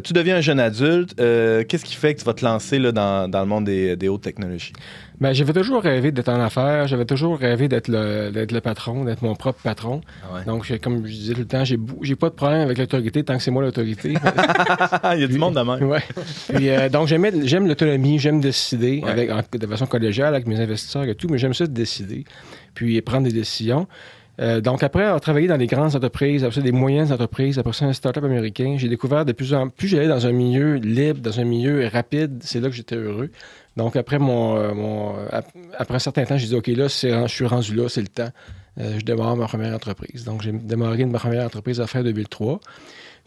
[0.04, 1.14] Tu deviens un jeune adulte.
[1.16, 4.08] Qu'est-ce qui fait que tu vas te lancer là, dans, dans le monde des, des
[4.08, 4.74] hautes technologies?
[5.20, 9.04] Ben, j'avais toujours rêvé d'être en affaires, j'avais toujours rêvé d'être le, d'être le patron,
[9.04, 10.00] d'être mon propre patron.
[10.46, 13.22] Donc, j'ai- comme je disais tout le temps, j'ai, j'ai pas de problème avec l'autorité
[13.22, 14.14] tant que c'est moi l'autorité.
[15.14, 15.88] Il y a du monde de même.
[15.90, 16.00] Ouais.
[16.48, 19.10] Puis, euh, donc, j'aimais- j'aime l'autonomie, j'aime décider Ouais.
[19.10, 22.24] avec, en- de façon collégiale avec mes investisseurs et tout, mais j'aime ça de décider,
[22.74, 23.86] puis prendre des décisions.
[24.40, 27.74] Euh, donc, après avoir travaillé dans des grandes entreprises, après ça, des moyennes entreprises, après
[27.74, 31.20] ça, un start-up américain, j'ai découvert de plus en plus, j'allais dans un milieu libre,
[31.20, 33.28] dans un milieu rapide, c'est là que j'étais heureux.
[33.80, 37.46] Donc, après, mon, euh, ap- après un certain temps, j'ai dit, OK, là, je suis
[37.46, 38.28] rendu là, c'est le temps.
[38.78, 40.24] Euh, je démarre ma première entreprise.
[40.24, 42.60] Donc, j'ai démarré ma première entreprise à fin 2003.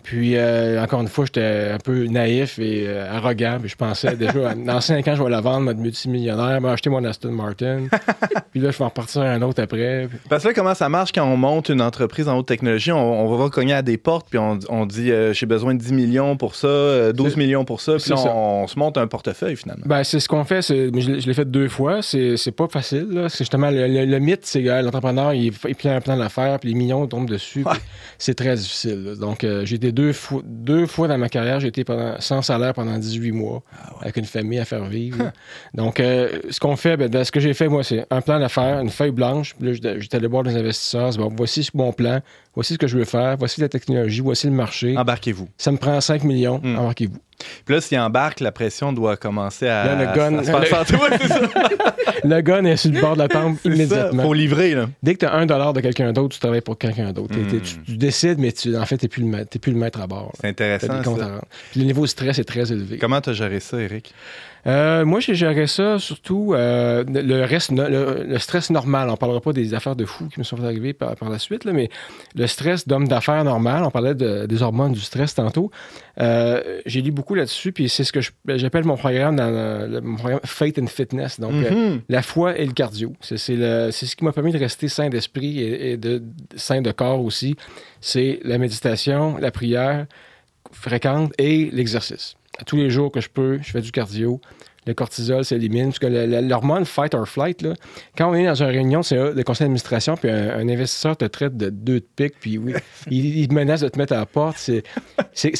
[0.03, 3.57] Puis, euh, encore une fois, j'étais un peu naïf et euh, arrogant.
[3.59, 7.03] Puis, je pensais déjà, dans cinq ans, je vais la vendre, mode multimillionnaire, m'acheter mon
[7.05, 7.85] Aston Martin.
[8.51, 10.09] puis là, je vais en repartir un autre après.
[10.29, 12.91] Parce que là, comment ça marche quand on monte une entreprise en haute technologie?
[12.91, 15.79] On, on va cogner à des portes, puis on, on dit euh, j'ai besoin de
[15.79, 18.77] 10 millions pour ça, euh, 12 C'est- millions pour ça, puis là, on, on se
[18.77, 19.83] monte un portefeuille finalement.
[19.85, 20.61] Ben, c'est ce qu'on fait.
[20.67, 22.01] Je, l'ai- je l'ai fait deux fois.
[22.01, 23.25] C'est pas facile.
[23.29, 26.59] C'est justement le, le- le mythe, c'est que l'entrepreneur, il, il plan un plan d'affaires,
[26.59, 27.63] puis les millions tombent dessus.
[27.63, 27.79] puis
[28.17, 29.03] C'est très difficile.
[29.05, 29.15] là.
[29.15, 32.41] Donc, euh, j'ai été deux fois, deux fois dans ma carrière, j'ai été pendant, sans
[32.41, 33.61] salaire pendant 18 mois,
[34.01, 35.31] avec une famille à faire vivre.
[35.73, 38.39] Donc, euh, ce qu'on fait, ben, dans ce que j'ai fait, moi, c'est un plan
[38.39, 39.53] d'affaires, une feuille blanche.
[39.55, 41.11] Puis là, j'étais- allé voir des investisseurs.
[41.17, 42.19] Bon, voici mon plan,
[42.55, 44.97] voici ce que je veux faire, voici la technologie, voici le marché.
[44.97, 45.47] Embarquez-vous.
[45.57, 46.77] Ça me prend 5 millions, Mm.
[46.77, 47.17] embarquez-vous.
[47.65, 49.85] Puis là, s'il embarque, la pression doit commencer à.
[49.85, 51.01] Là, le gun- à le- sentir.
[51.01, 51.39] Ouais, c'est ça.
[52.25, 53.43] Le gun est sur le bord de la ça.
[53.65, 54.23] immédiatement.
[54.23, 54.85] Faut livrer, là.
[55.01, 57.37] Dès que tu as un dollar de quelqu'un d'autre, tu travailles pour quelqu'un d'autre.
[57.37, 57.47] Mm.
[57.49, 59.73] t'es- Tu, tu décides, mais tu, en fait, tu n'es plus, le maître- t'es plus
[59.73, 60.31] le maître à bord.
[60.35, 61.17] C'est Tu as intéressant.
[61.17, 61.41] ça.
[61.71, 62.97] Puis le niveau de stress est très élevé.
[62.97, 64.13] Comment t'as géré ça, Eric?
[64.65, 69.09] Euh, moi, j'ai géré ça surtout euh, le reste, no- le, le stress normal.
[69.09, 71.65] On parlera pas des affaires de fous qui me sont arrivées par, par la suite,
[71.65, 71.89] là, mais
[72.35, 73.83] le stress d'homme d'affaires normal.
[73.83, 75.69] On parlait de- des hormones du stress tantôt.
[76.21, 79.87] Euh, j'ai lu beaucoup là-dessus, puis c'est ce que je- j'appelle mon programme dans le,
[79.95, 81.39] le- mon programme Faith and Fitness.
[81.41, 82.01] Donc, Mhm.
[82.07, 83.13] la foi et le cardio.
[83.19, 86.23] C'est ce qui m'a permis de rester sain d'esprit et, et de-
[86.55, 87.57] sain de corps aussi.
[87.99, 90.05] C'est la méditation, la prière
[90.71, 92.35] fréquente et l'exercice.
[92.67, 94.39] Tous les jours que je peux, je fais du cardio.
[94.85, 95.85] le cortisol s'élimine.
[95.87, 97.73] Parce que le- le- l'hormone fight or flight, là,
[98.17, 101.23] quand on est dans une réunion c'est de conseil d'administration, puis un, un investisseur te
[101.23, 102.73] traite de deux de pique, puis oui,
[103.09, 104.83] il, il te menace de te mettre à la porte, c'est,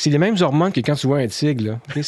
[0.05, 1.63] les mêmes hormones que quand tu vois un tigre.
[1.65, 1.79] Là.
[1.93, 2.03] Tu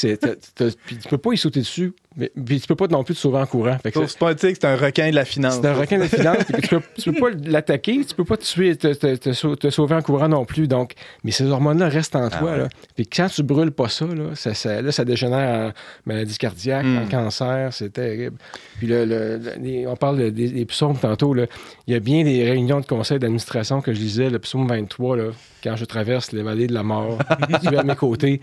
[1.01, 3.39] tu peux pas y sauter dessus, mais puis tu peux pas non plus te sauver
[3.39, 3.77] en courant.
[3.83, 5.59] Fait que C'est pas un tigre, c'est un requin de la finance.
[5.61, 6.37] c'est un requin de finance.
[6.51, 9.33] puis tu, peux, tu peux pas l'attaquer, tu peux pas te, tuer, te, te- te
[9.33, 10.67] sau- te sauver en courant non plus.
[10.67, 10.93] Donc,
[11.23, 12.57] mais ces hormones-là restent en toi.
[12.57, 12.67] là.
[12.95, 15.71] Puis quand tu brûles pas ça, là, ça, ça- là, ça dégénère en
[16.05, 16.97] maladie cardiaque, Mm.
[16.97, 18.37] en cancer, c'est terrible.
[18.77, 21.33] Puis le- le- le- les- on parle de- des, des psaumes tantôt.
[21.33, 21.45] là.
[21.87, 25.17] Il y a bien des réunions de conseil d'administration que je lisais, le psaume 23,
[25.17, 25.31] là,
[25.63, 27.17] quand je traverse les vallées de la mort,
[27.61, 28.39] tu es à mes côtés.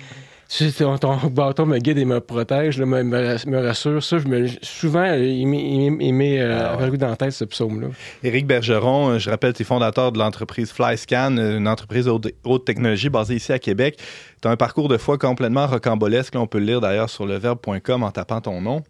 [0.55, 4.03] Tu sais, ton, ton bâton me guide et me protège, là, me, me- me rassure.
[4.03, 6.97] Ça, je me, souvent, il m'est- il m'est, euh, Ah ouais.
[6.99, 7.89] dans la tête, ce psaume-là.
[8.23, 12.29] Éric Bergeron, euh, je rappelle, tu es fondateur de l'entreprise Flyscan, euh, une entreprise haute,
[12.45, 13.99] haute technologie basée ici à Québec.
[14.43, 16.35] Tu as un parcours de foi complètement rocambolesque.
[16.35, 18.83] Là, on peut le lire d'ailleurs sur leverbe.com en tapant ton nom.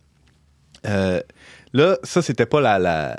[0.89, 1.21] Euh,
[1.73, 3.17] là, ça, c'était pas la, la,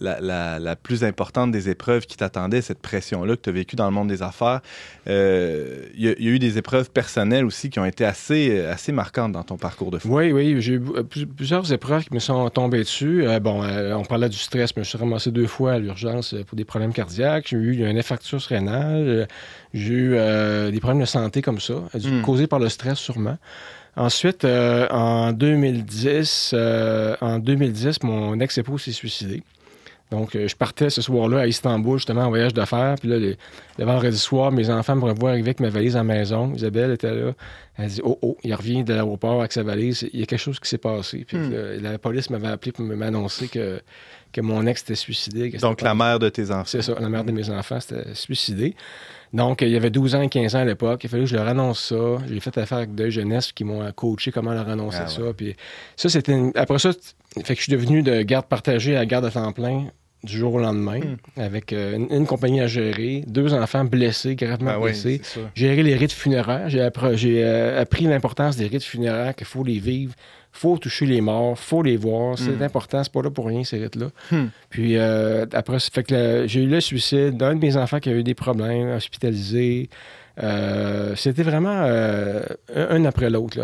[0.00, 3.76] la, la- la plus importante des épreuves qui t'attendaient, cette pression-là que tu as vécue
[3.76, 4.60] dans le monde des affaires.
[5.08, 8.04] Euh, Il y, a- il y a eu des épreuves personnelles aussi qui ont été
[8.04, 10.10] assez, euh, assez marquantes dans ton parcours de foi.
[10.22, 13.26] Oui, oui, j'ai eu euh, plus- plusieurs épreuves qui me sont tombées dessus.
[13.26, 15.78] Euh, bon, euh, on parlait du stress, mais je me suis ramassé deux fois à
[15.78, 17.46] l'urgence euh, pour des problèmes cardiaques.
[17.48, 19.04] J'ai eu un infarctus rénal.
[19.08, 19.26] euh,
[19.74, 22.22] J'ai eu euh, des problèmes de santé comme ça, euh, Hmm.
[22.22, 23.36] causés par le stress sûrement.
[23.96, 29.42] Ensuite, euh, en 2010, euh, en 2010, mon ex-épouse s'est suicidée.
[30.12, 32.94] Donc, euh, je partais ce soir-là à Istanbul, justement, en voyage d'affaires.
[33.00, 33.36] Puis là, le,
[33.78, 36.52] le vendredi soir, mes enfants me revoient arriver avec ma valise à la maison.
[36.54, 37.32] Isabelle était là.
[37.76, 40.08] Elle dit Oh, oh, il revient de l'aéroport avec sa valise.
[40.12, 41.24] Il y a quelque chose qui s'est passé.
[41.26, 41.50] Puis Hmm.
[41.82, 43.80] là, la police m'avait appelé pour m'annoncer que,
[44.32, 45.50] que mon ex était suicidé.
[45.50, 46.62] que Donc, la mère de tes enfants.
[46.66, 48.76] c'est ça, la mère de mes enfants s'était suicidée.
[49.36, 51.04] Donc, il y avait 12 ans et 15 ans à l'époque.
[51.04, 52.18] Il fallait que je leur annonce ça.
[52.28, 55.22] J'ai fait affaire avec deux jeunesses qui m'ont coaché comment leur annoncer Ah ça.
[55.36, 55.54] Puis
[55.96, 56.32] ça, c'était...
[56.32, 56.90] une- Après ça,
[57.44, 59.84] fait que je suis devenu de garde partagée à garde à temps plein
[60.24, 61.40] du jour au lendemain, Hmm.
[61.40, 65.20] avec euh, une, une compagnie à gérer, deux enfants blessés, gravement Ah oui, blessés.
[65.22, 65.40] ça.
[65.54, 66.68] Gérer les rites funéraires.
[66.68, 70.14] J'ai j'ai, euh, appris l'importance des rites funéraires, qu'il faut les vivre,
[70.56, 72.38] faut toucher les morts, faut les voir.
[72.38, 72.62] C'est Hmm.
[72.62, 74.06] important, c'est pas là pour rien, ces rites-là.
[74.32, 74.46] Hmm.
[74.70, 78.12] Puis euh, après, fait que j'ai eu le suicide d'un de mes enfants qui a
[78.12, 79.88] eu des problèmes, hospitalisé.
[80.42, 82.42] Euh, C'était vraiment euh,
[82.74, 83.58] un, un après l'autre.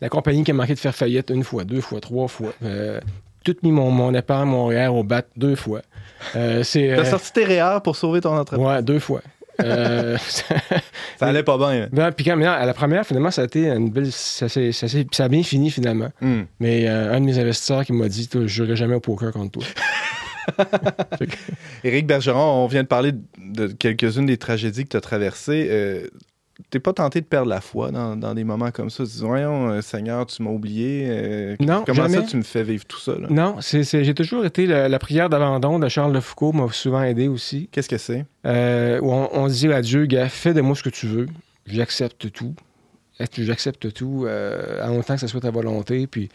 [0.00, 2.52] la compagnie qui a manqué de faire faillite une fois, deux fois, trois fois.
[3.44, 5.80] Tout mis mon, mon épargne, mon REER au bat deux fois.
[6.34, 8.66] Euh, T'as sorti tes REER pour sauver ton entreprise.
[8.66, 9.20] ouais, deux fois.
[9.62, 10.16] Euh,
[11.18, 11.88] Ça allait pas bien.
[11.92, 14.12] ben, puis quand, à la première, finalement, ça a été une belle.
[14.12, 16.10] Ça, a bien fini finalement.
[16.20, 16.42] Hmm.
[16.60, 19.52] Mais euh, un de mes investisseurs qui m'a dit Je jouerai jamais au poker contre
[19.52, 19.64] toi.
[21.84, 25.68] Éric Bergeron, on vient de parler de quelques-unes des tragédies que tu as traversées.
[25.70, 26.06] Euh,
[26.70, 29.04] T'es pas tenté de perdre la foi dans, dans des moments comme ça?
[29.04, 31.04] Dis, voyons, euh, Seigneur, tu m'as oublié.
[31.06, 33.12] euh, Non, Comment ça, tu me fais vivre tout ça?
[33.18, 33.26] là?
[33.28, 34.64] Non, c'est, c'est- j'ai toujours été.
[34.66, 37.68] La, la prière d'abandon de Charles Lefoucault m'a souvent aidé aussi.
[37.72, 38.24] Qu'est-ce que c'est?
[38.46, 41.26] Euh, où on, on dit à Dieu Gars, fais de moi ce que tu veux.
[41.66, 42.54] J'accepte tout.
[43.38, 46.06] J'accepte tout euh, en autant que ce soit ta volonté.
[46.06, 46.28] Puis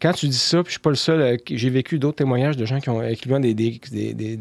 [0.00, 1.20] quand tu dis ça, puis je suis pas le seul.
[1.20, 4.36] euh, j'ai vécu d'autres témoignages de gens qui ont, incluant des, des, des, des,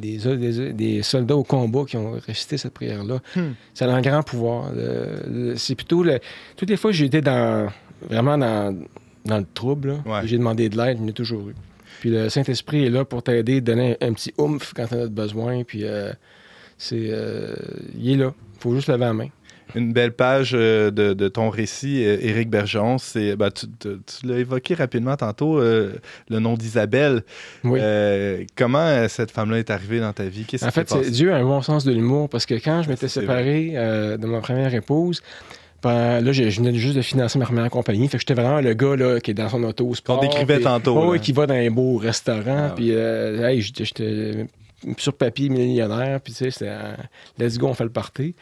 [0.74, 3.20] des- soldats au combat qui ont récité cette prière-là.
[3.36, 3.52] Hmm.
[3.74, 4.72] Ça a un grand pouvoir.
[4.74, 6.04] Le- c'est plutôt.
[6.04, 6.20] le-
[6.58, 7.70] toutes les fois que j'ai été dans,
[8.10, 8.78] vraiment dans,
[9.26, 10.22] dans le trouble, Ouais.
[10.26, 11.56] j'ai demandé de l'aide, je l'ai toujours eu.
[12.02, 15.08] Puis le Saint-Esprit est là pour t'aider, donner un, un petit oomph quand tu as
[15.08, 15.64] besoin.
[15.64, 16.12] Puis euh,
[16.78, 17.56] c'est, euh,
[17.98, 18.34] il est là.
[18.56, 19.28] Il faut juste lever la main.
[19.76, 22.98] Une belle page euh, de, de ton récit, euh, Éric Bergeron.
[22.98, 25.94] C'est, ben, tu tu- tu l'as évoqué rapidement tantôt, euh,
[26.30, 27.24] le nom d'Isabelle.
[27.64, 27.80] Oui.
[27.82, 30.46] Euh, comment cette femme-là est arrivée dans ta vie?
[30.46, 32.84] Qu'est-ce En qui fait, c'est- Dieu a un bon sens de l'humour parce que quand
[32.84, 35.22] je m'étais séparé euh, de ma première épouse,
[35.82, 38.08] ben, là, je, je venais juste de financer ma première compagnie.
[38.08, 39.92] Fait que j'étais vraiment le gars là, qui est dans son auto.
[40.06, 42.68] Qu'on décrivait tantôt, Oh, oui, qui va dans un beau restaurant.
[42.70, 44.48] Ah, puis, hey, j'étais-
[44.98, 46.20] sur papier millionnaire.
[46.22, 46.72] Puis, tu sais, c'était
[47.40, 48.36] let's go, on fait le party.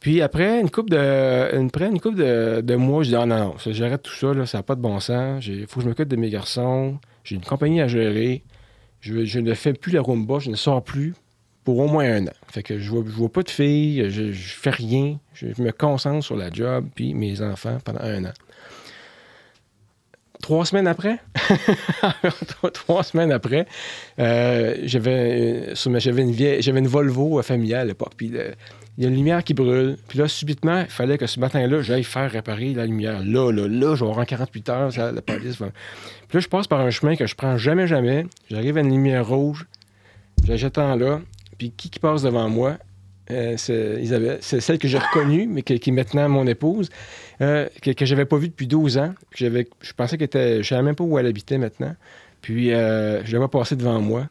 [0.00, 3.38] Puis après, une couple de, une, une couple de, de mois, je dis ah, non,
[3.38, 5.46] non, j'arrête tout ça, là, ça n'a pas de bon sens.
[5.46, 6.98] Il faut que je m'occupe de mes garçons.
[7.24, 8.44] J'ai une compagnie à gérer.
[9.00, 11.14] Je, ne fais plus la rumba, je ne sors plus
[11.62, 12.32] pour au moins un an.
[12.48, 15.18] Fait que je vois, je vois pas de filles, je, je fais rien.
[15.34, 18.32] Je, me concentre sur la job puis mes enfants pendant un an.
[20.40, 21.18] Trois semaines après,
[22.74, 23.66] trois, semaines après,
[24.18, 28.12] euh, j'avais euh, j'avais une une Volvo familiale à l'époque.
[28.16, 28.30] Puis
[28.96, 29.96] il y a une lumière qui brûle.
[30.08, 33.22] Puis là, subitement, il fallait que ce matin-là, j'aille faire réparer la lumière.
[33.24, 35.70] Là, là, là, je vais avoir en 48 heures, la police va.
[36.28, 38.26] Puis là, je passe par un chemin que je prends jamais, jamais.
[38.50, 39.66] J'arrive à une lumière rouge.
[40.44, 41.20] J'attends là.
[41.58, 42.78] Puis qui qui passe devant moi?
[43.30, 46.90] euh, c'est celle que j'ai reconnue, mais qui, est maintenant mon épouse,
[47.40, 49.14] euh, que, que j'avais pas vue depuis 12 ans.
[49.34, 49.64] Je
[49.96, 50.62] pensais qu'elle était.
[50.62, 51.94] Je savais même pas où elle habitait maintenant.
[52.40, 54.26] Puis euh, je la vois passer devant moi.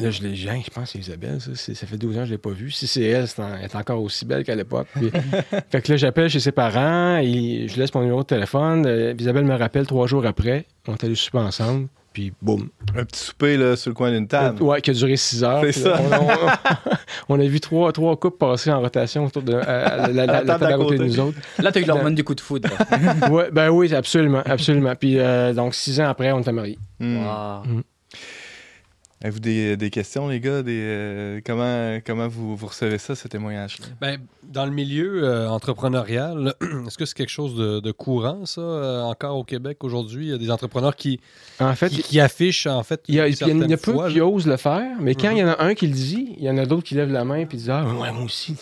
[0.00, 1.50] Là, je l'ai dit, Hein, je pense que c'est Isabelle, ça.
[1.54, 2.70] C'est- ça fait 12 ans que je l'ai pas vue.
[2.70, 4.86] Si c'est elle, c'est en- elle est encore aussi belle qu'à l'époque.
[4.94, 5.10] Puis-
[5.70, 8.86] fait que là, j'appelle chez ses parents, et je laisse mon numéro de téléphone.
[8.86, 10.64] Euh, Isabelle me rappelle trois jours après.
[10.88, 12.68] On est allés souper ensemble, puis boum.
[12.96, 14.62] Un petit souper là, sur le coin d'une table.
[14.62, 15.60] Ouais, qui a duré six heures.
[15.62, 16.00] C'est ça.
[16.02, 16.96] On a, on-
[17.36, 20.26] on a vu trois, trois couples passer en rotation autour de à- à- la, la-
[20.26, 21.38] la table table à côté de nous autres.
[21.58, 22.70] Là, tu as eu l'hormone du coup de foudre.
[23.30, 24.94] Ouais, ben oui, absolument, absolument.
[24.96, 26.78] Puis euh, donc, six ans après, on était mariés.
[26.98, 27.16] Hmm.
[27.18, 27.62] Wow.
[29.22, 30.62] Avez-vous des, des questions, les gars?
[30.62, 33.86] Des, euh, comment comment vous, vous recevez ça, ce témoignage-là?
[34.00, 36.54] Ben, dans le milieu euh, entrepreneurial,
[36.86, 40.26] est-ce que c'est quelque chose de, de courant, ça, euh, encore au Québec aujourd'hui?
[40.26, 41.20] Il y a des entrepreneurs qui,
[41.60, 43.92] En fait, qui, qui affichent, en fait, il y a, il y y a peu
[43.92, 44.26] fois, qui là.
[44.26, 46.50] osent le faire, mais quand il y en a un qui le dit, il y
[46.50, 48.56] en a d'autres qui lèvent la main puis disent Ah, ouais, moi aussi.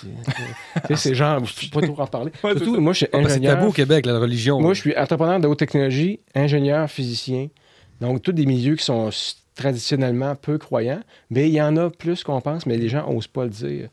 [0.94, 2.32] C'est genre, je peux pas trop en parler.
[2.44, 3.54] Ouais, c'est Surtout, moi, je suis Ah, parce que c'est ingénieur.
[3.56, 4.61] tabou au Québec, la religion.
[4.61, 7.48] Moi, je suis entrepreneur de haute technologie, ingénieur, physicien.
[8.02, 9.11] Donc, tous des milieux qui sont
[9.55, 11.03] traditionnellement peu croyants.
[11.30, 13.88] Mais il y en a plus qu'on pense, mais les gens n'osent pas le dire.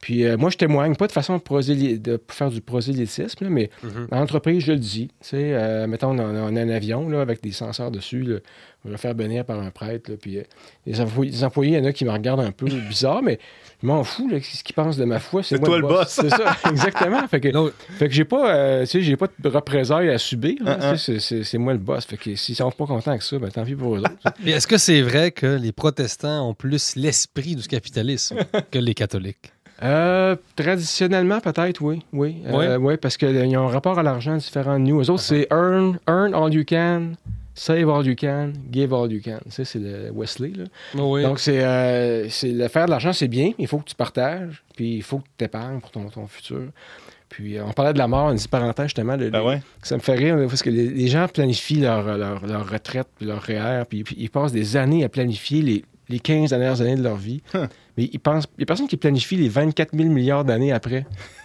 [0.00, 3.68] Puis euh, moi, je témoigne, pas de façon prosély- de faire du prosélytisme, là, mais
[4.12, 5.08] en entreprise, je le dis.
[5.20, 8.22] Tu sais, euh, mettons, on a, on a un avion là, avec des senseurs dessus.
[8.22, 8.36] là.
[8.84, 10.08] on va le faire bénir par un prêtre.
[10.10, 10.42] là, puis euh,
[10.86, 13.40] les, employés, les employés, il y en a qui me regardent un peu bizarre, mais
[13.82, 14.28] je m'en fous.
[14.28, 16.08] Là, ce qu'ils pensent de ma foi, c'est C'est moi toi le boss.
[16.08, 17.26] C'est ça, exactement.
[17.26, 20.18] Fait que, Non, fait que j'ai pas, euh, tu sais, j'ai pas de représailles à
[20.18, 20.58] subir.
[20.92, 22.04] tu sais, c'est- moi le boss.
[22.06, 24.12] Fait que s'ils sont pas contents avec ça, ben tant pis pour eux autres.
[24.46, 28.36] Est-ce que c'est vrai que les protestants ont plus l'esprit du capitalisme
[28.70, 29.52] que les catholiques?
[29.82, 32.02] Euh, traditionnellement, peut-être, oui.
[32.12, 35.00] Oui, Euh, ouais, parce qu'ils ont un rapport à l'argent différent de nous.
[35.00, 37.12] Eux autres, c'est earn, earn all you can,
[37.54, 39.38] save all you can, give all you can.
[39.48, 40.52] Ça, c'est le Wesley.
[40.56, 40.64] Là.
[40.94, 41.22] Oui.
[41.22, 43.52] Donc, c'est, euh, c'est le faire de l'argent, c'est bien.
[43.58, 46.62] Il faut que tu partages, puis il faut que tu épargnes pour ton, ton futur.
[47.28, 49.14] Puis, euh, on parlait de la mort, une petite parenthèse, justement.
[49.16, 49.60] le- Ben ouais.
[49.82, 53.26] Ça me fait rire parce que les, les gens planifient leur, leur, leur retraite, puis
[53.26, 56.96] leur REER, puis, puis ils passent des années à planifier les, les 15 dernières années
[56.96, 57.42] de leur vie.
[57.54, 57.66] Huh.
[57.96, 61.04] Mais ils pensent, il y a personne qui planifie les 24 000 milliards d'années après.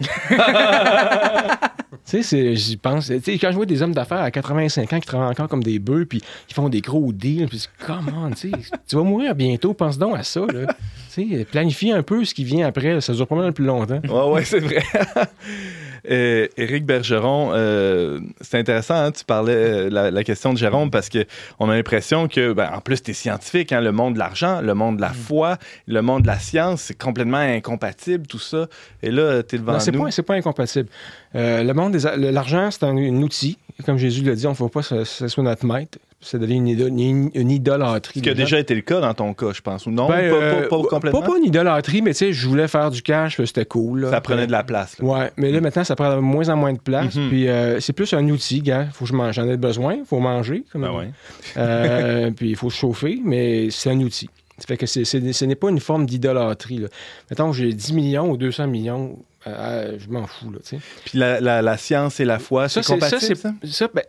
[2.06, 3.06] tu sais, j'y pense.
[3.08, 5.64] Tu sais, quand je vois des hommes d'affaires à 85 ans qui travaillent encore comme
[5.64, 8.56] des bœufs, puis ils font des gros deals, puis c'est comment, tu sais,
[8.86, 10.74] tu vas mourir bientôt, pense donc à ça, là.
[11.12, 14.00] Tu sais, planifie un peu ce qui vient après, ça dure pas mal plus longtemps.
[14.08, 14.82] Ouais, ouais, c'est vrai.
[16.10, 20.90] Euh, Éric Bergeron, euh, c'est intéressant, hein, tu parlais euh, la, la question de Jérôme
[20.90, 21.24] parce que
[21.58, 24.60] on a l'impression que, ben, en plus, tu es scientifique, hein, le monde de l'argent,
[24.60, 25.06] le monde de Mm.
[25.06, 28.66] la foi, le monde de la science, c'est complètement incompatible, tout ça.
[29.02, 30.88] Et là, tu es devant Non, c'est pas, c'est pas incompatible.
[31.34, 33.58] Euh, le monde des l'argent, c'est un, un outil.
[33.84, 35.98] Comme Jésus l'a dit, on ne faut pas que ce soit notre maître.
[36.24, 38.18] Ça devient une, ido- une- une idolâtrie.
[38.20, 40.08] Ce qui a déjà été le cas dans ton cas, je pense, ou non?
[40.08, 41.20] Ben, pas, euh, pas- pas complètement?
[41.20, 44.00] Pas, pas une idolâtrie, mais tu sais, je voulais faire du cash, c'était cool.
[44.00, 44.10] là.
[44.10, 44.98] Ça prenait de la place.
[44.98, 45.04] là.
[45.04, 47.14] Ouais, mais là, maintenant, ça prend de moins en moins de place.
[47.14, 47.28] Mhm.
[47.28, 48.86] Puis euh, c'est plus un outil, gars.
[48.92, 49.32] Faut que je.
[49.32, 49.98] J'en ai besoin.
[50.06, 50.64] faut manger.
[50.72, 51.10] Comme Ben ouais.
[51.56, 54.28] Euh, puis il faut se chauffer, mais c'est un outil.
[54.58, 56.84] Ça fait que ce n'est pas une forme d'idolâtrie.
[57.30, 59.18] Mettons, j'ai 10 millions ou 200 millions,
[59.48, 60.50] euh, euh, je m'en fous.
[60.52, 60.82] Là, tu sais.
[61.04, 63.52] Puis la, la- la science et la foi, c'est ça, compatible, ça?
[63.64, 64.02] ça, ben,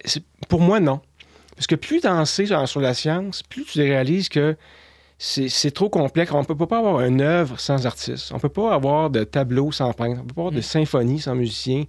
[0.48, 1.00] pour moi, non.
[1.56, 4.56] Parce que plus tu en sais sur la science, plus tu réalises que
[5.18, 6.32] c'est trop complexe.
[6.34, 8.32] On ne peut pas avoir une œuvre sans artiste.
[8.32, 10.20] On ne peut pas avoir de tableau sans peintre.
[10.20, 11.86] On ne peut pas avoir de symphonie sans musicien.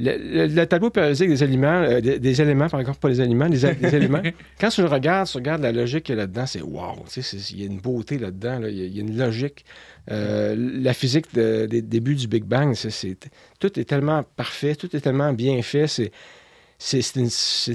[0.00, 3.20] Le, le- le tableau périodique des aliments, euh, des, des éléments, par exemple, pas les
[3.20, 4.22] aliments, des, éléments,
[4.60, 6.94] quand tu le regardes, tu regardes la logique qu'il y a là-dedans, c'est wow.
[7.12, 8.98] tu sais, c'est- Il y a une beauté là-dedans, là, il y a- il y,
[9.00, 9.64] a une logique.
[10.12, 12.76] Euh, la physique de- des débuts du Big Bang,
[13.58, 15.88] tout est tellement parfait, tout est tellement bien fait.
[15.88, 16.12] C'est
[16.78, 17.28] c'est une,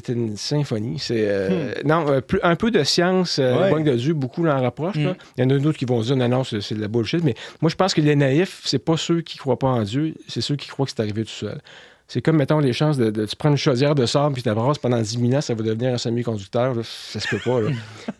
[0.10, 0.98] une symphonie.
[0.98, 3.84] C'est euh, non euh, un peu de science, euh, Ouais.
[3.84, 4.96] de Dieu, beaucoup l'en rapprochent.
[4.96, 5.12] là.
[5.12, 5.16] Mm.
[5.38, 7.24] Il y en a d'autres qui vont dire non, non, c'est de la bullshit.
[7.24, 10.14] Mais moi, je pense que les naïfs, c'est pas ceux qui croient pas en Dieu,
[10.28, 11.60] c'est ceux qui croient que c'est arrivé tout seul.
[12.08, 14.52] C'est comme, mettons, les chances de, de- Tu prends une chaudière de sable puis tu
[14.54, 16.76] brasses pendant 10 000 ans, ça va devenir un semi-conducteur.
[16.84, 17.62] Ça se peut pas.
[17.62, 17.70] là.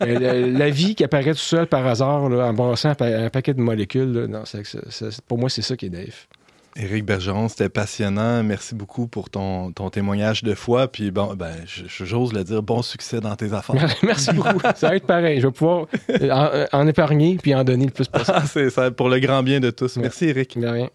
[0.20, 3.28] La, la vie qui apparaît tout seul par hasard là, en brassant un, pa- un
[3.30, 4.42] paquet de molécules, là, non,
[5.28, 6.26] pour moi, c'est ça qui est naïf.
[6.76, 8.42] Éric Bergeron, c'était passionnant.
[8.42, 10.88] Merci beaucoup pour ton, ton témoignage de foi.
[10.88, 13.76] Puis bon, ben, j'ose le dire, bon succès dans tes affaires.
[14.02, 14.58] Merci beaucoup.
[14.74, 15.40] Ça va être pareil.
[15.40, 18.36] Je vais pouvoir euh, en, en épargner puis en donner le plus possible.
[18.36, 19.96] Ah, c'est ça, pour le grand bien de tous.
[19.98, 20.58] Merci, Éric.
[20.58, 20.88] De rien.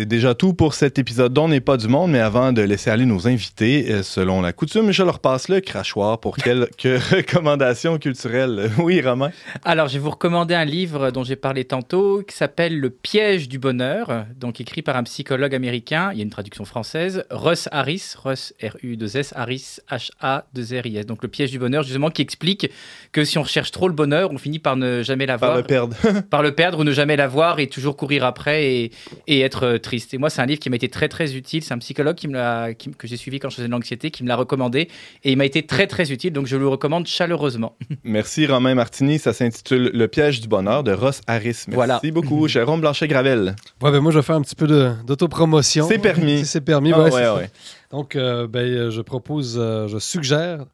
[0.00, 2.88] C'est déjà tout pour cet épisode dont n'est pas du monde, mais avant de laisser
[2.88, 7.98] aller nos invités, euh, selon la coutume, je leur passe le crachoir pour quelques recommandations
[7.98, 8.70] culturelles.
[8.78, 9.30] Oui, Romain?
[9.62, 13.46] Alors, je vais vous recommander un livre dont j'ai parlé tantôt, qui s'appelle Le piège
[13.46, 17.68] du bonheur, donc écrit par un psychologue américain, il y a une traduction française, Russ
[17.70, 21.04] Harris, Russ R-U-2-S, Harris H-A-2-R-I-S.
[21.04, 22.70] Donc, Le piège du bonheur, justement, qui explique
[23.12, 25.50] que si on recherche trop le bonheur, on finit par ne jamais l'avoir.
[25.50, 25.96] Par le perdre.
[26.30, 28.92] par le perdre ou ne jamais l'avoir et toujours courir après et,
[29.26, 30.14] et être euh, triste.
[30.14, 31.64] Et moi, c'est un livre qui m'a été très très utile.
[31.64, 34.12] C'est un psychologue qui me l'a, qui- que j'ai suivi quand je faisais de l'anxiété,
[34.12, 34.88] qui me l'a recommandé
[35.24, 36.32] et il m'a été très très utile.
[36.32, 37.76] Donc je le recommande chaleureusement.
[38.04, 39.18] Merci, Romain Martini.
[39.18, 41.46] Ça s'intitule Le piège du bonheur de Ross Harris.
[41.66, 42.00] Merci Voilà.
[42.12, 42.46] beaucoup.
[42.54, 43.56] Jérôme Blanchet-Gravel.
[43.82, 45.88] Ouais, ben moi, je vais faire un petit peu de- d'autopromotion.
[45.88, 46.38] C'est permis.
[46.44, 47.34] Si c'est permis, Ah, ouais, ouais, c'est ça.
[47.34, 47.50] ouais.
[47.90, 50.64] Donc, euh, ben, je propose, euh, je suggère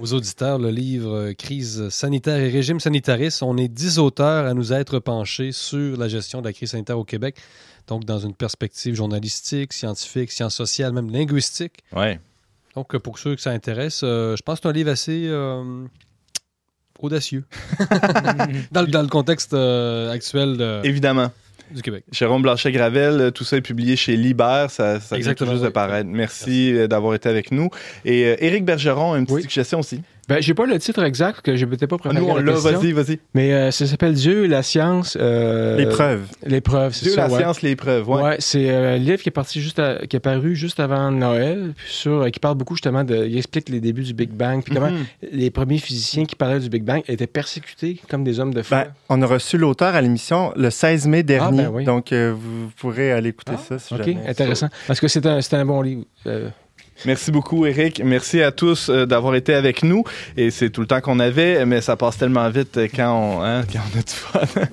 [0.00, 3.42] aux auditeurs le livre Crise sanitaire et régime sanitariste.
[3.42, 6.98] On est 10 auteurs à nous être penchés sur la gestion de la crise sanitaire
[6.98, 7.36] au Québec.
[7.88, 11.72] Donc, dans une perspective journalistique, scientifique, sciences sociales, même linguistique.
[11.92, 12.20] Ouais.
[12.76, 15.24] Donc, euh, pour ceux que ça intéresse, euh, je pense que c'est un livre assez
[15.26, 15.84] euh,
[17.00, 17.44] audacieux
[18.72, 21.32] dans, le- dans le contexte euh, actuel de- Évidemment.
[21.70, 22.04] du Québec.
[22.12, 24.70] Jérôme Blanchet-Gravel, tout ça est publié chez Libère.
[24.70, 26.08] Ça, ça vient tout de paraître.
[26.10, 27.70] Merci, euh, d'avoir été avec nous.
[28.04, 29.42] Et Éric Bergeron, une petite Oui.
[29.42, 30.02] suggestion aussi.
[30.28, 32.42] Ben, j'ai pas le titre exact, que je m'étais pas Ah, préparé nous, on la
[32.42, 32.52] l'a.
[32.52, 33.18] Vas-y, vas-y.
[33.34, 35.16] Mais euh, ça s'appelle Dieu, la science...
[35.18, 36.26] euh, L'épreuve.
[36.44, 37.38] L'épreuve, c'est Dieu, ça, la ouais.
[37.40, 38.08] science, l'épreuve.
[38.08, 38.22] Ouais.
[38.22, 41.10] Ouais, c'est euh, un livre qui est parti juste à- qui est paru juste avant
[41.10, 44.30] Noël, puis sur, euh, qui parle beaucoup justement de, il explique les débuts du Big
[44.30, 45.04] Bang, puis comment Mhm.
[45.32, 48.84] les premiers physiciens qui parlaient du Big Bang étaient persécutés comme des hommes de foi.
[48.84, 51.62] Ben, on a reçu l'auteur à l'émission le 16 mai dernier.
[51.62, 51.84] ben oui.
[51.84, 54.18] Donc, euh, vous pourrez aller écouter Ah, ça si ok, jamais.
[54.28, 54.68] intéressant.
[54.86, 56.04] Parce que c'est un, c'est un bon livre.
[57.04, 58.02] Merci beaucoup, Eric.
[58.04, 60.04] Merci à tous euh, d'avoir été avec nous.
[60.36, 63.42] Et c'est tout le temps qu'on avait, mais ça passe tellement vite euh, quand on,
[63.42, 64.40] hein, quand on du fun.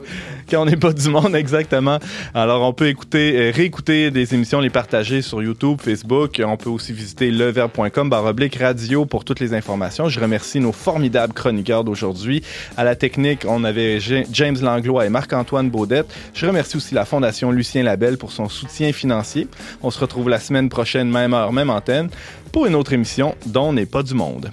[0.50, 2.00] quand on n'est pas du monde, exactement.
[2.34, 6.42] Alors, on peut écouter, euh, réécouter des émissions, les partager sur YouTube, Facebook.
[6.46, 10.10] On peut aussi visiter leverbe.com, baroblique radio pour toutes les informations.
[10.10, 12.44] Je remercie nos formidables chroniqueurs d'aujourd'hui.
[12.78, 16.08] À la technique, on avait James Langlois et Marc-Antoine Baudette.
[16.34, 19.48] Je remercie aussi la Fondation Lucien Labelle pour son soutien financier.
[19.82, 22.10] On se retrouve la semaine prochaine, même heure, même antenne,
[22.52, 24.52] pour une autre émission dont n'est pas du monde.